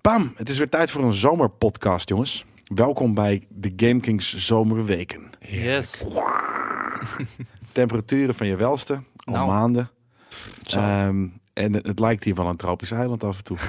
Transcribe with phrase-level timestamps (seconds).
[0.00, 0.32] Bam!
[0.36, 2.44] Het is weer tijd voor een zomerpodcast, jongens.
[2.74, 5.30] Welkom bij de Game Kings Zomerweken.
[5.40, 5.90] Yes.
[7.72, 9.46] Temperaturen van je welste, al Nou.
[9.46, 9.90] maanden.
[10.70, 13.56] Ehm, en het, het lijkt hier wel een tropisch eiland af en toe.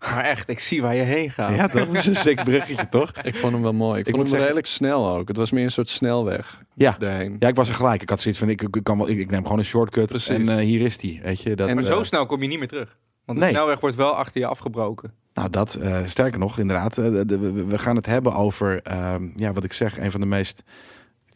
[0.00, 1.54] Maar echt, ik zie waar je heen gaat.
[1.54, 3.12] ja, dat is een sick bruggetje, toch?
[3.22, 4.00] Ik vond hem wel mooi.
[4.00, 5.28] Ik, Ik vond hem zeggen- redelijk snel ook.
[5.28, 6.96] Het was meer een soort snelweg Ja.
[6.98, 7.36] daarheen.
[7.38, 8.02] Ja, ik was er gelijk.
[8.02, 10.28] Ik had zoiets van, ik, ik, kan wel, ik, ik neem gewoon een shortcut Precies.
[10.28, 11.20] en eh, hier is die.
[11.22, 12.96] Weet je, dat, En Maar eh, zo snel kom je niet meer terug.
[13.24, 13.54] Want de Nee.
[13.54, 15.12] snelweg wordt wel achter je afgebroken.
[15.34, 16.98] Nou, dat, eh, sterker nog, inderdaad.
[16.98, 20.20] eh, de- we- we gaan het hebben over, ehm, ja, wat ik zeg, een van
[20.20, 20.62] de meest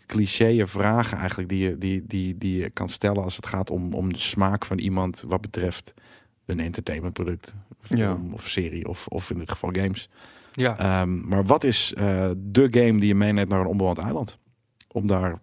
[0.06, 3.92] cliché vragen eigenlijk die je, die, die, die je kan stellen als het gaat om,
[3.94, 5.94] om de smaak van iemand wat betreft
[6.46, 7.54] een entertainmentproduct,
[7.88, 7.96] Ja.
[7.96, 10.08] film of serie of, of in dit geval games.
[10.52, 10.78] Ja.
[10.78, 14.38] Ehm, maar wat is eh, de game die je meeneemt naar een onbewoond eiland?
[14.92, 15.40] Om daar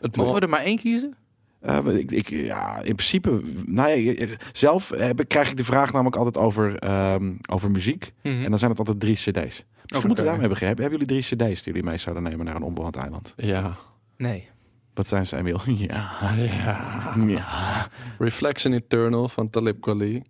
[0.00, 1.14] Het Mogen mo- we er maar één kiezen?
[1.62, 5.92] Eh, ik, ik, ja, in principe, nou ja, zelf heb, ik- krijg ik de vraag
[5.92, 8.12] namelijk altijd over, ehm, over muziek.
[8.22, 8.42] Mhm.
[8.44, 9.64] En dan zijn het altijd drie cd's.
[9.82, 10.80] Misschien moeten we daarmee beginnen.
[10.80, 13.32] Hebben, jullie drie cd's die jullie mee zouden nemen naar een onbewoond eiland?
[13.36, 13.76] Ja.
[14.16, 14.48] Nee.
[14.94, 15.60] Wat zijn ze, Emiel?
[15.88, 16.10] Ja.
[16.36, 17.14] ja.
[17.26, 17.88] ja.
[18.18, 20.22] Reflection Eternal van Talib Kweli.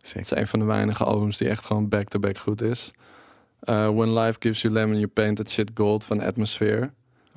[0.00, 2.90] Het is een van de weinige albums die echt gewoon back-to-back goed is.
[3.64, 6.90] Uh, When Life Gives You Lemon, You Paint That Shit Gold van Atmosphere.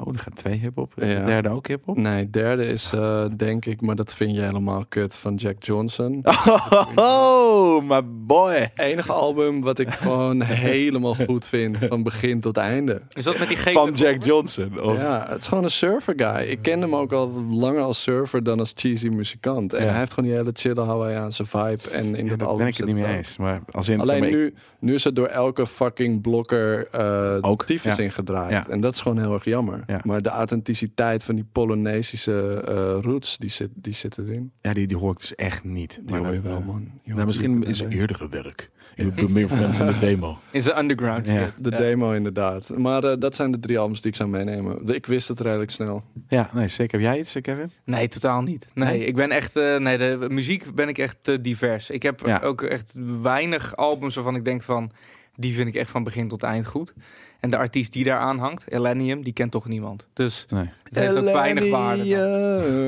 [0.04, 0.94] Oh, er gaat twee hip-hop.
[0.96, 1.20] Is Ja.
[1.20, 1.98] de derde ook hip-hop?
[1.98, 6.24] Nee, derde is uh, denk ik, maar dat vind je helemaal kut, van Jack Johnson.
[6.96, 8.72] Oh, my boy.
[8.76, 13.02] Enige album wat ik gewoon helemaal goed vind, van begin tot einde.
[13.14, 14.24] Is dat met die gele Van Jack?
[14.24, 14.82] Johnson.
[14.82, 14.98] Of...
[14.98, 16.48] Ja, het is gewoon een surfer guy.
[16.50, 19.74] Ik ken hem ook al langer als surfer dan als cheesy muzikant.
[19.74, 19.90] En Ja.
[19.90, 21.90] hij heeft gewoon die hele chille Hawaiiaanse vibe.
[21.92, 23.38] En in Ja, dat album ben ik het niet mee eens.
[23.38, 27.96] Maar als in Alleen nu, nu is het door elke fucking blokker eh Ook, tyfus
[27.96, 28.04] ja.
[28.04, 28.52] ingedraaid.
[28.52, 28.66] Ja.
[28.70, 29.84] En dat is gewoon heel erg jammer.
[29.92, 30.00] Ja.
[30.04, 34.52] Maar de authenticiteit van die Polonesische eh, roots, die zit, die zit erin.
[34.62, 36.00] Ja, die, die hoor ik dus echt niet.
[36.02, 36.92] Die Maar hoor je dat, wel, eh, man.
[37.04, 38.70] Je Nou, misschien is het eerdere werk.
[38.96, 40.38] Ik ben meer fan van de demo.
[40.52, 41.44] In zijn underground Ja.
[41.44, 41.52] shit.
[41.58, 41.78] De Ja.
[41.78, 42.70] demo inderdaad.
[42.70, 44.86] Maar eh, dat zijn de drie albums die ik zou meenemen.
[44.86, 46.04] De- Ik wist het redelijk snel.
[46.28, 47.00] Ja, nee, zeker.
[47.00, 47.72] Heb jij iets, Kevin?
[47.86, 48.68] Nee, totaal niet.
[48.74, 49.06] Nee, Nee?
[49.06, 49.56] ik ben echt.
[49.56, 51.90] eh, nee, de muziek ben ik echt te divers.
[51.90, 52.40] Ik heb Ja.
[52.40, 54.92] ook echt weinig albums waarvan ik denk van.
[55.36, 56.94] Die vind ik echt van begin tot eind goed.
[57.40, 60.08] En de artiest die daar aan hangt, Elenium, die kent toch niemand.
[60.14, 60.70] Dus Nee.
[60.84, 62.08] het heeft ook weinig waarde.
[62.10, 62.88] dan.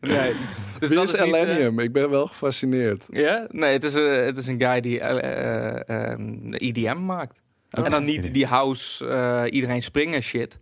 [0.10, 0.32] Nee.
[0.78, 1.78] Dus Wie dat is eh, Elenium?
[1.78, 3.06] Ik ben wel gefascineerd.
[3.10, 6.18] Ja, nee, het is, een het is een guy die eh, eh, eh,
[6.50, 7.40] EDM maakt.
[7.70, 8.20] Oh, en dan idee.
[8.20, 10.56] niet die house, eh, iedereen springen shit.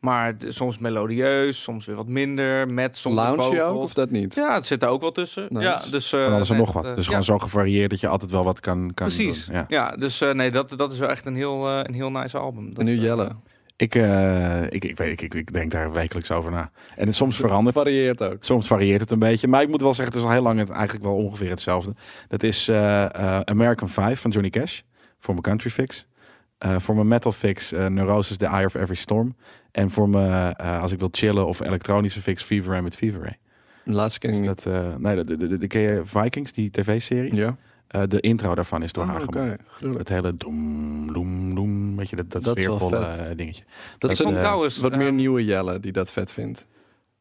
[0.00, 2.68] Maar soms melodieus, soms weer wat minder.
[2.68, 4.34] Met soms Lounge ook of dat niet?
[4.34, 5.46] Ja, het zit er ook wel tussen.
[5.48, 5.64] Nice.
[5.66, 6.82] Ja, dus, eh, Van alles en nog wat.
[6.84, 9.46] Dus eh, gewoon ja, zo gevarieerd dat je altijd wel wat kan, kan Precies.
[9.46, 9.54] doen.
[9.54, 9.64] Ja.
[9.68, 12.38] Ja, dus eh, nee, dat, dat is wel echt een heel, eh, een heel nice
[12.38, 12.68] album.
[12.68, 13.30] Dat, En nu eh, Jelle.
[13.76, 16.70] Ik, eh, ik, ik, weet, ik, ik, ik denk daar wekelijks over na.
[16.96, 17.76] En het soms verandert.
[17.76, 18.36] Varieert ook.
[18.40, 19.48] Soms varieert het een beetje.
[19.48, 21.94] Maar ik moet wel zeggen, het is al heel lang het, eigenlijk wel ongeveer hetzelfde.
[22.28, 24.80] Dat is eh, eh, American 5 van Johnny Cash.
[25.18, 26.06] Voor mijn country fix.
[26.58, 29.36] Eh, voor mijn metal fix eh, Neurosis, The Eye of Every Storm.
[29.70, 33.20] En voor mijn, eh, als ik wil chillen of elektronische fix, Fever Ray met Fever
[33.20, 33.38] Ray.
[33.84, 34.62] Laatste ken Dus ik niet.
[34.64, 37.34] dat, eh, nee, de, de, de, de, ken je Vikings, die tv-serie.
[37.34, 37.56] Ja.
[37.88, 39.62] Eh, de intro daarvan is door Oh, haar gemaakt.
[39.98, 43.64] Het hele doem, doem, doem, weet je, dat, dat, sfeervolle dingetje.
[43.98, 44.76] Dat eh, trouwens...
[44.78, 46.66] wat meer nieuwe Jelle die dat vet vindt.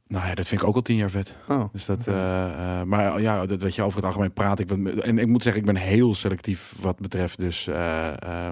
[0.07, 1.35] Nou ja, dat vind ik ook al tien jaar vet.
[1.47, 1.63] Oh.
[1.71, 4.71] Dus dat, eh, eh, maar ja, dat weet je, over het algemeen praat ik.
[4.71, 8.49] En ik moet zeggen, ik ben heel selectief wat betreft dus eh,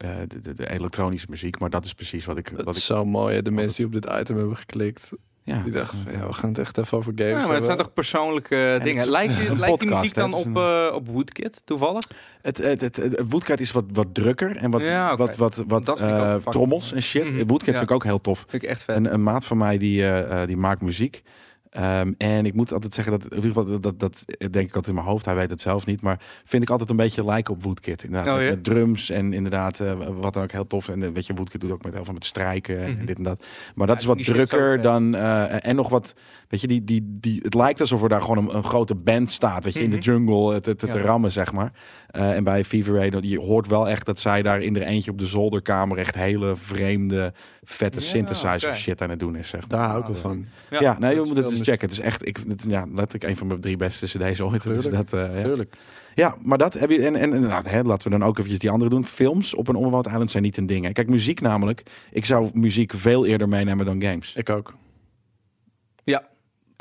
[0.00, 1.58] eh, de, de, de elektronische muziek.
[1.58, 2.56] Maar dat is precies wat ik...
[2.56, 3.34] Dat Wat is ik zo mooi.
[3.34, 3.42] hè.
[3.42, 5.10] De mensen die op dit item hebben geklikt,
[5.42, 7.64] ja, die dachten van, ja, we gaan het echt even over games Ja, maar het
[7.64, 9.02] zijn toch persoonlijke dingen.
[9.02, 12.04] is Lijkt, die- lijkt die muziek dan op, een- eh, op Woodkid, toevallig?
[12.42, 16.00] Het, het, het, het, Woodcat is wat, wat drukker en wat, Ja, wat, wat, wat
[16.00, 17.22] eh, trommels en shit.
[17.46, 17.72] Woodcat Ja.
[17.72, 18.44] vind ik ook heel tof.
[18.48, 18.96] Vind ik echt vet.
[18.96, 20.04] Een, een maat van mij die,
[20.46, 21.22] die maakt muziek.
[21.70, 24.74] Ehm, en ik moet altijd zeggen dat, in ieder geval, dat, dat, dat denk ik
[24.74, 27.24] altijd in mijn hoofd, hij weet het zelf niet, maar vind ik altijd een beetje
[27.24, 28.02] lijken op Woodkid.
[28.04, 28.50] Inderdaad, Oh, met, ja?
[28.50, 30.88] met drums en inderdaad, eh, wat dan ook heel tof.
[30.88, 33.04] En eh, weet je, Woodkid doet ook met heel veel met strijken en Mhm.
[33.04, 33.44] dit en dat.
[33.74, 36.14] Maar dat Ja, is wat drukker ook, eh, dan, eh, en nog wat,
[36.48, 39.30] weet je, die, die, die, het lijkt alsof er daar gewoon een, een grote band
[39.30, 40.04] staat, weet je, in de Mhm.
[40.04, 40.96] jungle, het, het, het Ja.
[40.96, 41.72] te rammen, zeg maar.
[42.10, 45.10] Eh, en bij Fever Ray, dat- je hoort wel echt dat zij daar in eentje
[45.10, 49.60] op de zolderkamer echt hele vreemde, vette Ja, synthesizer shit aan het doen is, zeg
[49.60, 49.78] maar.
[49.78, 50.44] Daar hou ik wel van.
[50.70, 51.88] Ja, nee, je dat moet is het eens mis- checken.
[51.88, 54.62] Het is echt, ik, het, ja, letterlijk een van mijn drie beste cd's ooit.
[54.62, 55.42] Dus dat, eh, ja.
[55.42, 55.76] Tuurlijk.
[56.14, 58.60] ja, maar dat heb je, en, en, en nou, hè, laten we dan ook eventjes
[58.60, 59.04] die andere doen.
[59.04, 60.84] Films op een onbewoond eiland zijn niet een ding.
[60.84, 60.92] hè.
[60.92, 64.34] Kijk, muziek namelijk, ik zou muziek veel eerder meenemen dan games.
[64.34, 64.74] Ik ook.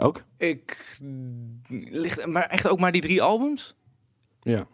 [0.01, 0.23] Ook?
[0.37, 0.99] Ik
[1.69, 3.75] ligt, maar echt ook maar die drie albums?
[4.41, 4.65] Ja.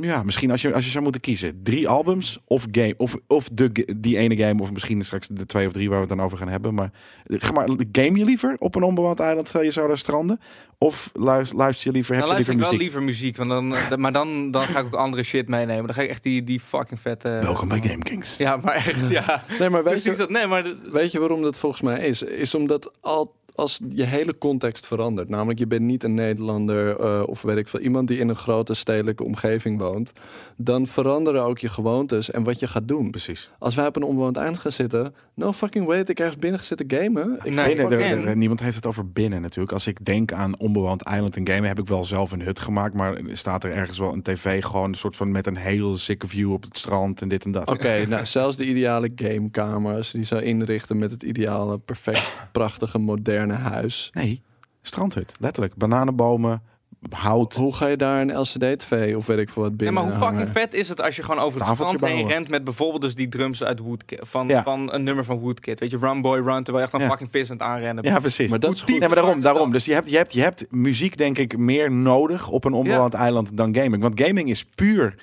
[0.00, 1.60] Ja, misschien als je, als je zou moeten kiezen.
[1.62, 2.94] Drie albums of game.
[2.96, 4.62] Of, of de, die ene game.
[4.62, 6.74] Of misschien straks de twee of drie waar we het dan over gaan hebben.
[6.74, 6.90] Maar,
[7.26, 10.40] eh, ga maar game je liever op een onbewoond eiland stel je zou daar stranden?
[10.78, 13.10] Of luister, luister je liever, heb Dan je luister liever ik wel muziek?
[13.10, 13.36] liever muziek.
[13.36, 15.86] Want dan, eh, maar dan, dan ga ik ook andere shit meenemen.
[15.86, 17.38] Dan ga ik echt die, die fucking vette...
[17.42, 18.36] Welkom bij Game Kings.
[18.36, 19.44] Ja, maar echt, ja.
[19.58, 20.74] Nee, maar weet je, dat, nee, maar...
[20.92, 22.22] weet je waarom dat volgens mij is?
[22.22, 25.28] Is omdat al, als je hele context verandert.
[25.28, 27.80] Namelijk, je bent niet een Nederlander eh, of weet ik veel.
[27.80, 30.12] Iemand die in een grote stedelijke omgeving woont.
[30.56, 33.10] Dan veranderen ook je gewoontes en wat je gaat doen.
[33.10, 33.50] Precies.
[33.58, 35.14] Als wij op een onbewoond eiland gaan zitten.
[35.34, 37.38] No fucking way dat ik ergens binnen ga zitten gamen.
[37.42, 39.72] Ik Nee, niemand heeft het over binnen natuurlijk.
[39.72, 42.94] Als ik denk aan onbewoond eiland en gamen, heb ik wel zelf een hut gemaakt.
[42.94, 46.26] Maar staat er ergens wel een tv gewoon een soort van met een hele sikke
[46.26, 47.68] view op het strand en dit en dat.
[47.68, 53.45] Oké, nou zelfs de ideale gamekamers die zou inrichten met het ideale, perfect, prachtige, moderne
[53.54, 54.10] huis.
[54.12, 54.42] Nee,
[54.82, 55.32] strandhut.
[55.40, 55.74] Letterlijk.
[55.76, 56.62] Bananenbomen,
[57.10, 57.54] hout.
[57.54, 60.12] Hoe ga je daar een LCD-TV of weet ik veel wat Ja, binnen maar hoe
[60.12, 60.52] fucking hangen?
[60.52, 63.28] vet is het als je gewoon over het strand heen rent met bijvoorbeeld dus die
[63.28, 64.62] drums uit Woodkid, van, Ja.
[64.62, 65.80] van een nummer van Woodkid.
[65.80, 67.06] Weet je, Run Boy Run, terwijl je echt een Ja.
[67.08, 68.22] fucking vis aan het aanrennen Ja, bent.
[68.22, 68.48] precies.
[68.50, 68.94] Maar dat is goed.
[68.94, 69.72] Ja, maar daarom, daarom.
[69.72, 73.14] Dus je hebt, je, hebt, je hebt muziek, denk ik, meer nodig op een onbewoond
[73.14, 74.02] eiland dan gaming.
[74.02, 75.14] Want gaming is puur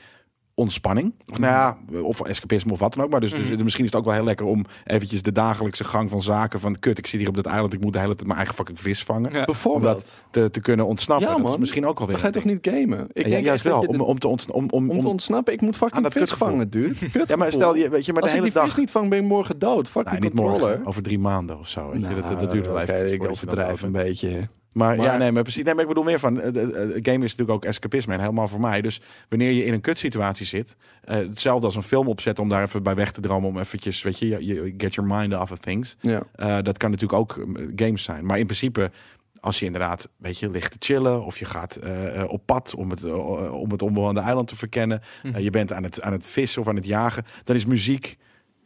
[0.55, 1.13] ontspanning.
[1.31, 3.11] Of, nou ja, of escapisme of wat dan ook.
[3.11, 3.63] Maar dus, dus Mhm.
[3.63, 6.79] misschien is het ook wel heel lekker om eventjes de dagelijkse gang van zaken van...
[6.79, 8.79] Kut, ik zit hier op dat eiland, ik moet de hele tijd mijn eigen fucking
[8.79, 9.33] vis vangen.
[9.33, 9.45] Ja.
[9.45, 10.21] Bijvoorbeeld.
[10.31, 11.27] Te, te kunnen ontsnappen.
[11.27, 11.59] Ja, dat is man.
[11.59, 13.07] misschien ook wel weer Dan ga je toch niet gamen?
[13.13, 15.53] Ik Ja, denk juist wel, om, om, te om, om, om te om- ontsnappen.
[15.53, 16.47] Ik moet fucking vis kutgevoel.
[16.47, 16.95] vangen, dude.
[17.27, 18.71] Ja, maar stel, je, weet je, maar Als de ik hele die dag...
[18.71, 19.89] vis niet vang, ben ik morgen dood.
[19.89, 20.67] Fucking Nee, niet controller.
[20.67, 20.85] morgen.
[20.87, 21.89] Over drie maanden of zo.
[21.91, 22.15] Weet je.
[22.15, 23.13] dat, dat, dat duurt wel Nou, even.
[23.13, 24.47] Ik overdrijf over- een beetje.
[24.73, 25.63] Maar, ja, nee, maar precies.
[25.63, 26.41] Nee, maar ik bedoel meer van.
[26.41, 28.81] eh, eh, eh, game is natuurlijk ook escapisme en helemaal voor mij.
[28.81, 30.75] Dus wanneer je in een kutsituatie zit,
[31.05, 34.19] hetzelfde als een film opzetten om daar even bij weg te dromen, om eventjes, weet
[34.19, 35.97] je, je, je get your mind off of things.
[36.01, 36.61] Ja.
[36.61, 38.25] Dat kan natuurlijk ook eh, games zijn.
[38.25, 38.91] Maar in principe,
[39.39, 41.79] als je inderdaad, weet je, ligt te chillen of je gaat
[42.27, 43.03] op pad om het,
[43.51, 45.39] om het onbewoonde eiland te verkennen, Mhm.
[45.39, 48.17] je bent aan het, aan het vissen of aan het jagen, dan is muziek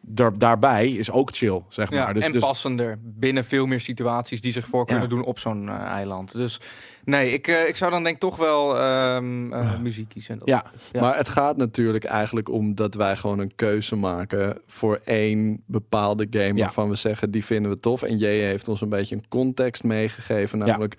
[0.01, 1.99] daar, daarbij is ook chill, zeg maar.
[1.99, 5.09] Ja, dus, en dus, passender binnen veel meer situaties die zich voor kunnen Ja.
[5.09, 6.31] doen op zo'n eh, eiland.
[6.31, 6.59] Dus
[7.03, 10.41] nee, ik, eh, ik zou dan denk ik toch wel ehm, eh, muziek kiezen.
[10.45, 11.01] Ja, Ja.
[11.01, 16.27] Maar het gaat natuurlijk eigenlijk om dat wij gewoon een keuze maken voor één bepaalde
[16.29, 18.01] game waarvan we zeggen die vinden we tof.
[18.01, 20.95] En J heeft ons een beetje een context meegegeven, namelijk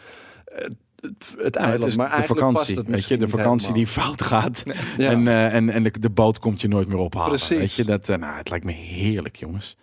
[1.01, 1.85] het, Ja, eiland.
[1.85, 4.63] het maar de eigenlijk past vakantie, het weet je, de vakantie die fout gaat.
[4.99, 5.11] Ja.
[5.11, 7.29] En, eh, en, en de, de boot komt je nooit meer ophalen.
[7.29, 7.59] Precies.
[7.59, 9.77] Weet je, dat, eh, nou, het lijkt me heerlijk, jongens.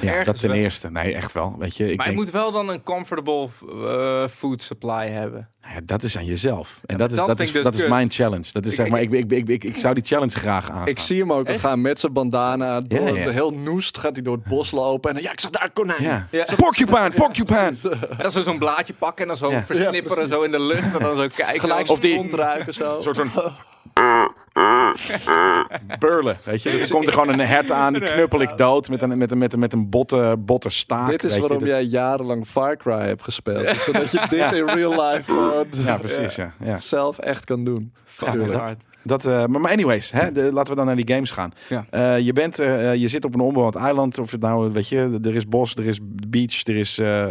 [0.00, 0.58] Ja, Ergens dat ten wel.
[0.58, 0.90] eerste.
[0.90, 1.54] Nee, echt wel.
[1.58, 3.48] Weet je, ik maar je moet wel dan een comfortable
[3.84, 5.48] eh, food supply hebben.
[5.62, 6.80] nou ja, dat is aan jezelf.
[6.86, 8.44] En Ja, dat is, dat is, dus dat is mijn challenge.
[8.52, 10.86] Dat is Ik- zeg maar, ik- ik, ik, ik, ik, zou die challenge graag aan.
[10.86, 11.60] Ik zie hem ook al Echt?
[11.60, 12.80] gaan met zijn bandana.
[12.80, 13.30] Door, Ja.
[13.30, 15.16] Heel noest gaat hij door het bos lopen.
[15.16, 16.02] En ja, ik zag daar een konijn.
[16.02, 16.26] Ja.
[16.30, 16.46] Ja.
[16.56, 17.72] Porcupine, porcupine.
[18.10, 19.64] En dan zo zo'n blaadje pakken en dan zo Ja.
[19.64, 20.94] versnipperen zo in de lucht.
[20.94, 21.60] En dan zo kijken.
[21.60, 22.96] Gelijk Of die- rondruiken zo.
[22.96, 23.30] Een soort van...
[25.98, 26.70] Burlen, weet je.
[26.70, 29.38] Er komt er gewoon een hert aan, die knuppel ik dood met een, met een,
[29.38, 31.10] met een, met een botte, botte staak.
[31.10, 33.78] Dit is waarom jij jarenlang Far Cry hebt gespeeld.
[33.80, 36.54] Zodat je dit in real life gewoon Ja, precies, ja.
[36.64, 36.78] ja.
[36.78, 37.92] zelf echt kan doen.
[38.04, 38.60] Fucking Tuurlijk.
[38.60, 38.80] hard.
[39.06, 41.52] Dat, eh, maar, maar anyways, hè, de- laten we dan naar die games gaan.
[41.68, 41.86] Ja.
[41.90, 45.18] Eh, je, bent, eh, je zit op een onbewoond eiland, of het nou, weet je,
[45.24, 45.98] er is bos, er is
[46.28, 47.26] beach, er is eh,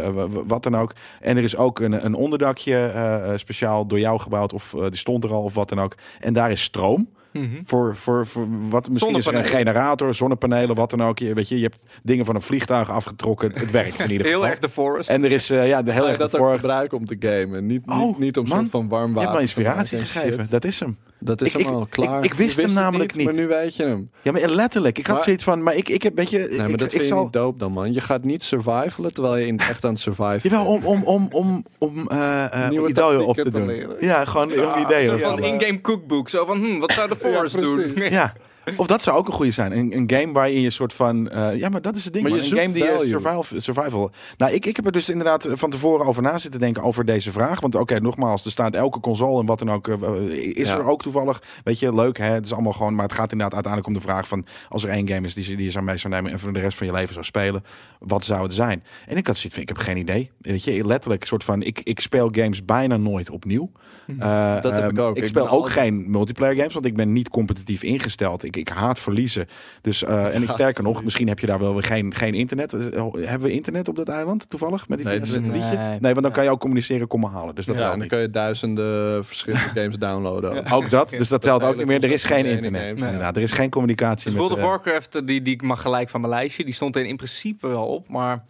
[0.46, 0.92] wat dan ook.
[1.20, 5.32] En er is ook een, een onderdakje speciaal door jou gebouwd, of die stond er
[5.32, 5.94] al, of wat dan ook.
[6.20, 7.08] En daar is stroom.
[7.32, 7.46] Mhm.
[7.66, 11.18] Voor, voor, voor wat, misschien is er een generator, zonnepanelen, wat dan ook.
[11.18, 13.52] Je, weet je, je hebt dingen van een vliegtuig afgetrokken.
[13.54, 14.42] Het werkt in ieder geval.
[14.42, 15.08] Heel erg de forest.
[15.10, 16.54] En er is eh, ja, de heel je erg dat ook voor.
[16.58, 17.66] gebruiken om te gamen?
[17.66, 18.58] Niet, Oh, niet, niet om man.
[18.58, 20.38] soort van warm Je water hebt me inspiratie en gegeven.
[20.40, 20.50] shit.
[20.50, 20.96] Dat is hem.
[21.24, 22.24] Dat is Ik- hem al ik- klaar.
[22.24, 23.24] ik wist hem namelijk niet.
[23.24, 24.10] Maar nu weet je hem.
[24.22, 24.98] Ja, maar letterlijk.
[24.98, 26.86] Ik had Maar- zoiets van, maar ik, ik heb, weet je, Nee, maar ik, dat
[26.86, 27.92] ik vind je zal, niet dope dan, man.
[27.92, 30.84] Je gaat niet survivalen terwijl je in echt aan het surviven Jawel, bent.
[30.84, 33.66] om, om, om, om, om eh eh, Nieuwe ideeën op te doen.
[33.66, 33.96] leren.
[34.00, 35.10] Ja, gewoon om Een ideeën.
[35.16, 35.18] Ja.
[35.18, 36.28] van maar- in-game cookbook.
[36.28, 37.92] Zo van, hm, wat zou de forest doen?
[38.10, 38.32] Ja.
[38.76, 39.78] Of dat zou ook een goede zijn.
[39.78, 41.28] Een, een game waarin je soort van...
[41.30, 42.28] eh, ja, maar dat is het ding.
[42.28, 44.10] Maar je een game die je survival, survival...
[44.36, 47.32] Nou, ik, ik heb er dus inderdaad van tevoren over na zitten denken over deze
[47.32, 47.60] vraag.
[47.60, 49.88] Want oké, nogmaals, er staat elke console en wat dan ook.
[49.88, 49.98] eh,
[50.32, 50.76] is Ja.
[50.76, 51.42] er ook toevallig.
[51.64, 52.24] Weet je, leuk hè.
[52.32, 52.94] Het is allemaal gewoon...
[52.94, 54.46] Maar het gaat inderdaad uiteindelijk om de vraag van...
[54.68, 56.30] Als er één game is die, je- die je zou mee zou nemen...
[56.32, 57.64] en voor de rest van je leven zou spelen.
[57.98, 58.82] Wat zou het zijn?
[59.06, 60.30] En ik had zoiets van, ik heb geen idee.
[60.40, 61.62] Weet je, letterlijk een soort van...
[61.62, 63.70] Ik, ik speel games bijna nooit opnieuw.
[64.18, 65.16] Eh, Dat heb ik ook.
[65.16, 68.44] Ik Ik speel ook altijd- geen multiplayer games, want ik ben niet competitief ingesteld.
[68.44, 69.46] Ik, ik haat verliezen.
[69.80, 72.72] Dus, eh, en ik sterker nog, misschien heb je daar wel weer geen, geen internet.
[72.72, 72.80] Eh,
[73.12, 74.88] Hebben we internet op dat eiland toevallig?
[74.88, 75.76] Met die Nee, is- het liedje?
[75.76, 75.98] nee.
[76.00, 77.54] Nee, want dan kan je ook communiceren, kom maar halen.
[77.54, 78.08] Dus dat Ja, en dan niet.
[78.08, 80.50] kan je duizenden verschillende games downloaden.
[80.58, 80.72] ook.
[80.72, 82.04] Ook dat, dus dat telt ook niet meer.
[82.04, 82.96] Er is geen internet.
[82.98, 84.42] Inderdaad, er is geen communicatie Dus met...
[84.42, 86.64] World of eh, Warcraft, eh, die, die mag gelijk van mijn lijstje.
[86.64, 88.44] Die stond er in principe wel op, maar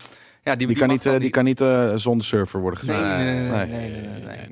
[0.44, 2.86] Ja, die, Die kan mag niet, van eh, die kan niet eh, zonder server worden
[2.86, 2.96] Nee,
[3.66, 4.50] nee, nee,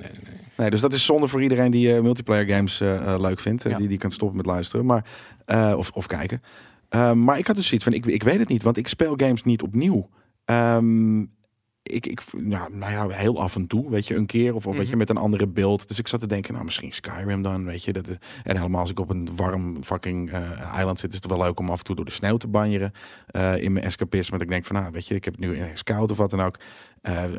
[0.57, 3.65] nee, dus dat is zonde voor iedereen die eh, multiplayer games eh, eh, leuk vindt.
[3.65, 3.77] eh, Ja.
[3.77, 5.05] Die, die kan stoppen met luisteren maar,
[5.45, 6.41] eh, of, of kijken.
[6.89, 9.13] Eh, maar ik had dus zoiets van, ik, ik weet het niet, want ik speel
[9.17, 10.09] games niet opnieuw.
[10.45, 11.19] Ehm,
[11.83, 14.73] ik, ik, nou, nou ja, heel af en toe, weet je, een keer of, of
[14.75, 14.97] weet je, Mhm.
[14.97, 15.87] met een andere beeld.
[15.87, 17.93] Dus ik zat te denken, nou misschien Skyrim dan, weet je.
[17.93, 21.25] Dat, eh, en helemaal als ik op een warm fucking eh, eiland zit, is het
[21.25, 22.91] wel leuk om af en toe door de sneeuw te banjeren.
[23.27, 24.31] eh, in mijn escapisme.
[24.37, 26.41] Dat ik denk van, nou weet je, ik heb nu in scout of wat dan
[26.41, 26.59] ook.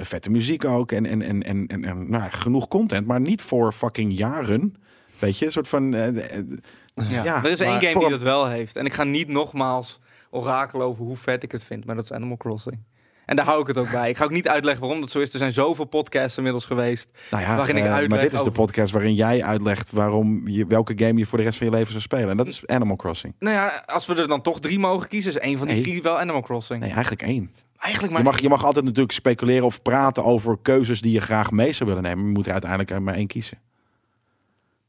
[0.01, 3.73] Vette muziek ook en, en, en, en, en, en nou, genoeg content, maar niet voor
[3.73, 4.75] fucking jaren.
[5.19, 5.91] Weet je, een soort van...
[5.93, 7.25] Ja.
[7.25, 8.77] Ja, er is één game die dat wel heeft.
[8.77, 11.85] En ik ga niet nogmaals orakelen over hoe vet ik het vind.
[11.85, 12.79] Maar dat is Animal Crossing.
[13.27, 14.09] En daar hou ik het ook bij.
[14.09, 15.33] Ik ga ook niet uitleggen waarom dat zo is.
[15.33, 17.09] Er zijn zoveel podcasts inmiddels geweest.
[17.31, 20.49] nou ja, Waarin ik eh, maar uitleg dit is de podcast waarin jij uitlegt waarom
[20.49, 22.29] je, welke game je voor de rest van je leven zou spelen.
[22.31, 23.35] En dat is Animal Crossing.
[23.39, 25.85] Nou ja, als we er dan toch drie mogen kiezen, is één van die Nee.
[25.85, 26.81] drie wel Animal Crossing.
[26.81, 27.51] Nee, eigenlijk één.
[27.79, 28.23] Eigenlijk maar...
[28.23, 31.73] Je mag, je mag altijd natuurlijk speculeren of praten over keuzes die je graag mee
[31.73, 32.19] zou willen nemen.
[32.19, 33.59] Maar je moet er uiteindelijk er maar één kiezen.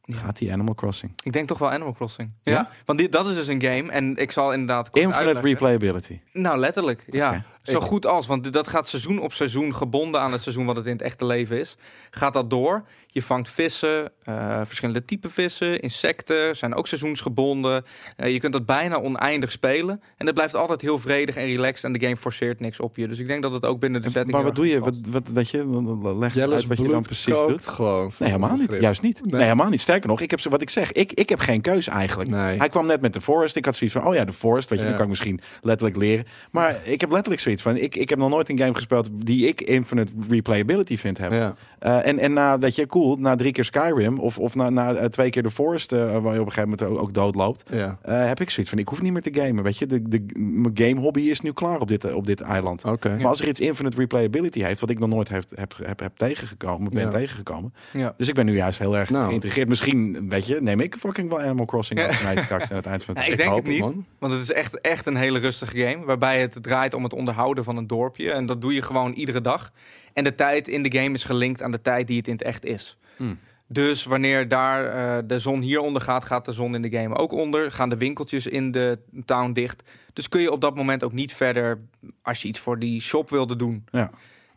[0.04, 0.18] Ja.
[0.18, 1.12] Gaat die Animal Crossing.
[1.24, 2.32] Ik denk toch wel Animal Crossing.
[2.44, 2.51] Ja?
[2.54, 2.70] Ja?
[2.86, 3.92] Want dit, dat is dus een game.
[3.92, 5.44] En ik zal inderdaad Infinite uitleggen.
[5.50, 6.20] replayability.
[6.34, 7.06] Nou, letterlijk.
[7.12, 7.46] Ja.
[7.74, 8.27] Zo goed als.
[8.27, 11.25] Want dat gaat seizoen op seizoen, gebonden aan het seizoen wat het in het echte
[11.25, 11.75] leven is.
[12.12, 12.84] Gaat dat door.
[13.07, 17.86] Je vangt vissen, eh, verschillende type vissen, insecten, zijn ook seizoensgebonden.
[18.17, 20.01] Eh, je kunt dat bijna oneindig spelen.
[20.17, 21.84] En het blijft altijd heel vredig en relaxed.
[21.84, 23.07] En de game forceert niks op je.
[23.07, 24.31] Dus ik denk dat het ook binnen de setting...
[24.36, 24.79] Maar wat doe je?
[24.79, 27.67] Wat, wat, weet je, dan- dan leg je Jelle's uit wat je dan precies doet.
[27.67, 28.12] gewoon.
[28.19, 28.75] Nee, helemaal niet.
[28.79, 29.22] Juist niet.
[29.22, 29.31] Nee.
[29.34, 29.41] Nee.
[29.43, 29.81] helemaal niet.
[29.81, 32.29] Sterker nog, ik heb ze, wat ik zeg, ik, ik heb geen keuze eigenlijk.
[32.29, 32.57] Nee.
[32.57, 33.55] Hij kwam net met de Forest.
[33.55, 34.69] Ik had zoiets van, oh ja, de Forest.
[34.69, 34.89] Weet je, Ja.
[34.89, 36.25] die kan ik misschien letterlijk leren.
[36.51, 39.47] Maar ik heb letterlijk zoiets van, ik, ik heb nog nooit een game gespeeld die
[39.47, 41.39] ik infinite replayability vind hebben.
[41.39, 41.55] Ja.
[41.79, 44.93] Eh, en, en na, weet je, cool, na drie keer Skyrim of, of na, na
[44.93, 47.63] eh, twee keer de Forest, eh, waar je op een gegeven moment ook, ook doodloopt,
[47.71, 47.97] Ja.
[48.01, 49.63] eh, heb ik zoiets van, ik hoef niet meer te gamen.
[49.63, 52.83] Weet je, de, de, mijn game hobby is nu klaar op dit, op dit eiland.
[52.83, 53.15] Oké.
[53.17, 56.17] Maar als er iets infinite replayability heeft, wat ik nog nooit heb, heb, heb, heb
[56.17, 57.09] tegengekomen, ben Ja.
[57.12, 57.74] tegengekomen.
[57.93, 58.13] Ja.
[58.17, 59.27] Dus ik ben nu juist heel erg Nou.
[59.27, 59.67] geïntegreerd.
[59.69, 62.07] Misschien, weet je, neem ik fucking wel Animal Crossing Ja.
[62.07, 63.79] over mij straks aan het eind van het Ja, ik denk hoop het niet.
[63.79, 64.05] man.
[64.19, 66.05] Want het is echt, echt een hele rustige game.
[66.05, 68.32] Waarbij het draait om het onderhouden van een dorpje.
[68.32, 69.72] En dat doe je gewoon iedere dag.
[70.14, 72.44] En de tijd in de game is gelinkt aan de tijd die het in het
[72.44, 72.98] echt is.
[73.18, 73.40] Hmm.
[73.68, 77.16] Dus wanneer daar eh, de zon hier onder gaat, gaat de zon in de game
[77.16, 77.72] ook onder.
[77.72, 79.84] Gaan de winkeltjes in de town dicht.
[80.14, 81.80] Dus kun je op dat moment ook niet verder,
[82.22, 83.86] als je iets voor die shop wilde doen.
[83.92, 84.12] Ja.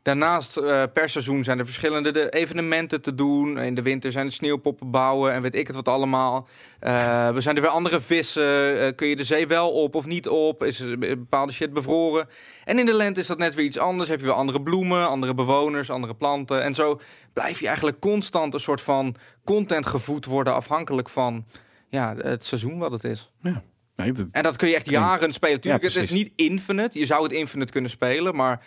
[0.09, 3.59] Daarnaast, eh, per seizoen zijn er verschillende de evenementen te doen.
[3.59, 6.49] In de winter zijn er sneeuwpoppen bouwen en weet ik het wat allemaal.
[6.81, 8.81] Eh, we zijn er weer andere vissen.
[8.81, 10.65] Eh, kun je de zee wel op of niet op?
[10.65, 12.29] Is er bepaalde shit bevroren?
[12.65, 14.09] En in de lente is dat net weer iets anders.
[14.09, 16.63] Heb je weer andere bloemen, andere bewoners, andere planten.
[16.63, 17.01] En zo
[17.33, 20.55] blijf je eigenlijk constant een soort van content gevoed worden...
[20.55, 21.45] afhankelijk van
[21.89, 23.33] ja, het seizoen wat het is.
[23.41, 25.61] Nee, dat, En dat kun je echt jaren spelen.
[25.61, 26.99] Tuurlijk, Ja, het is niet infinite.
[26.99, 28.63] Je zou het infinite kunnen spelen, maar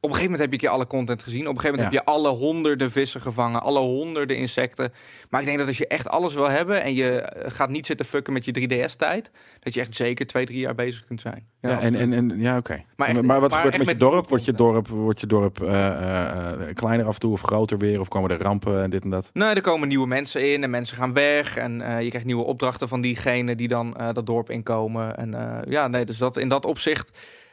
[0.00, 1.48] op een gegeven moment heb je een keer alle content gezien.
[1.48, 1.98] Op een gegeven moment Ja.
[1.98, 4.92] heb je alle honderden vissen gevangen, alle honderden insecten.
[5.30, 7.86] Maar ik denk dat als je echt alles wil hebben en je eh, gaat niet
[7.86, 11.46] zitten fucken met je 3DS-tijd, dat je echt zeker twee, drie jaar bezig kunt zijn.
[11.60, 12.84] ja, en, en, en, ja oké.
[12.96, 14.28] Maar Maar, wat maar gebeurt met je dorp?
[14.28, 18.00] Wordt je dorp, wordt je dorp eh, eh, kleiner af en toe of groter weer?
[18.00, 19.30] Of komen er rampen en dit en dat?
[19.32, 21.56] Nee, er komen nieuwe mensen in en mensen gaan weg.
[21.56, 21.72] En
[22.02, 25.16] je krijgt nieuwe opdrachten van diegenen die dan dat dorp inkomen.
[25.16, 27.10] En ja, nee, dus dat, in dat opzicht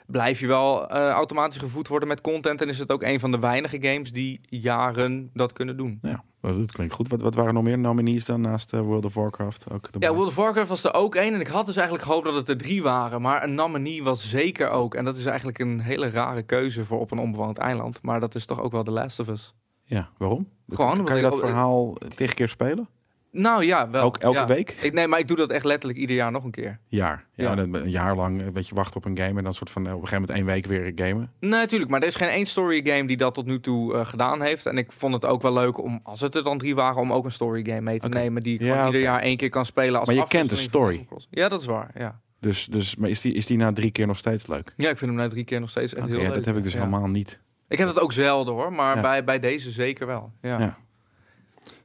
[0.08, 2.62] blijf je wel eh, automatisch gevoed worden met content.
[2.62, 6.00] En is het ook een van de weinige games die jaren dat kunnen doen.
[6.02, 7.10] Ja, dat klinkt goed.
[7.10, 9.66] Wat, wat waren nog meer nominees dan naast eh, World of Warcraft?
[9.72, 10.10] Ook erbij?
[10.10, 11.34] Ja, World of Warcraft was er ook één.
[11.34, 13.22] En ik had dus eigenlijk gehoopt dat het er drie waren.
[13.22, 14.96] Maar een nominee was zeker ook.
[14.96, 18.02] En dat is eigenlijk een hele rare keuze voor op een onbewoond eiland.
[18.02, 19.54] Maar dat is toch ook wel The Last of Us.
[19.84, 20.50] Ja, waarom?
[20.68, 22.88] Gewoon kan je dat verhaal tegen keer spelen?
[23.36, 24.02] Nou ja, wel.
[24.02, 24.48] Elk, elke ja.
[24.48, 24.76] week?
[24.82, 26.80] Ik, nee, maar ik doe dat echt letterlijk ieder jaar nog een keer.
[26.88, 27.26] Jaar.
[27.36, 27.58] Ja, Ja.
[27.58, 30.02] een jaar lang een beetje wachten op een game en dan soort van eh, op
[30.02, 31.32] een gegeven moment één week weer gamen.
[31.40, 31.92] Nee, natuurlijk.
[31.92, 34.66] Maar er is geen één story game die dat tot nu toe eh, gedaan heeft.
[34.66, 37.14] En ik vond het ook wel leuk om, als het er dan drie waren, om
[37.14, 38.44] ook een story game mee te nemen.
[38.44, 40.00] Die ik Ja, ieder jaar één keer kan spelen.
[40.00, 41.08] Als Maar je kent de story.
[41.30, 41.92] Ja, dat is waar.
[41.98, 42.20] Ja.
[42.40, 44.74] Dus, dus maar is die, is die na drie keer nog steeds leuk?
[44.78, 46.34] ja, ik vind hem na drie keer nog steeds echt heel ja, leuk.
[46.36, 46.80] dat heb ik dus Ja.
[46.80, 47.40] helemaal niet.
[47.68, 49.02] Ik heb dat ook zelden hoor, maar Ja.
[49.02, 50.32] bij, bij deze zeker wel.
[50.42, 50.78] Ja.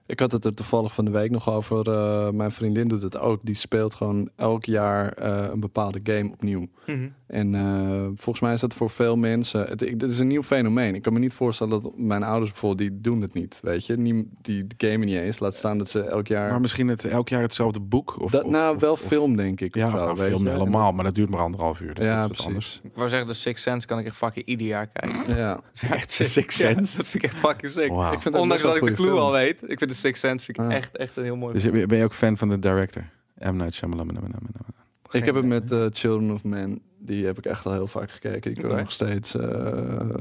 [0.08, 1.90] Ik had het er toevallig van de week nog over.
[1.92, 3.40] eh, mijn vriendin doet het ook.
[3.42, 6.68] Die speelt gewoon elk jaar eh, een bepaalde game opnieuw.
[6.86, 7.08] Mhm.
[7.26, 9.66] En eh, volgens mij is dat voor veel mensen.
[9.66, 10.94] Het, ik, dit is een nieuw fenomeen.
[10.94, 13.58] Ik kan me niet voorstellen dat mijn ouders bijvoorbeeld die doen het niet.
[13.62, 15.38] Weet je, die, die gamen niet eens.
[15.38, 16.50] Laat staan dat ze elk jaar.
[16.50, 18.20] Maar misschien het, elk jaar hetzelfde boek?
[18.20, 19.74] Of, dat, of- nou, of- wel of- film denk ik.
[19.74, 20.50] Ja, of nou, film je.
[20.50, 21.94] helemaal, maar dat duurt maar anderhalf uur.
[21.94, 22.80] Dus Ja, dat is anders.
[22.84, 25.36] Ik wou zeggen, de Six Sense kan ik echt fucking ieder jaar kijken.
[25.36, 25.54] Ja.
[25.54, 26.12] Dat vind ik echt.
[26.30, 26.96] Six Ja, Sense?
[26.96, 27.90] dat vind ik echt fucking sick.
[28.12, 29.62] Ik vind Ondanks dat ik de clue al weet.
[29.66, 30.72] Ik vind de Six Sense vind ik Ah.
[30.74, 31.86] echt, echt een heel mooi Dus film.
[31.86, 33.04] ben je ook fan van de director?
[33.38, 33.56] M.
[33.56, 34.10] Night Shyamalan.
[35.10, 36.80] Ik heb het met eh, Children of Men.
[37.00, 38.40] Die heb ik echt al heel vaak gekeken.
[38.40, 38.80] Die kan ik Oké.
[38.80, 39.46] nog steeds eh,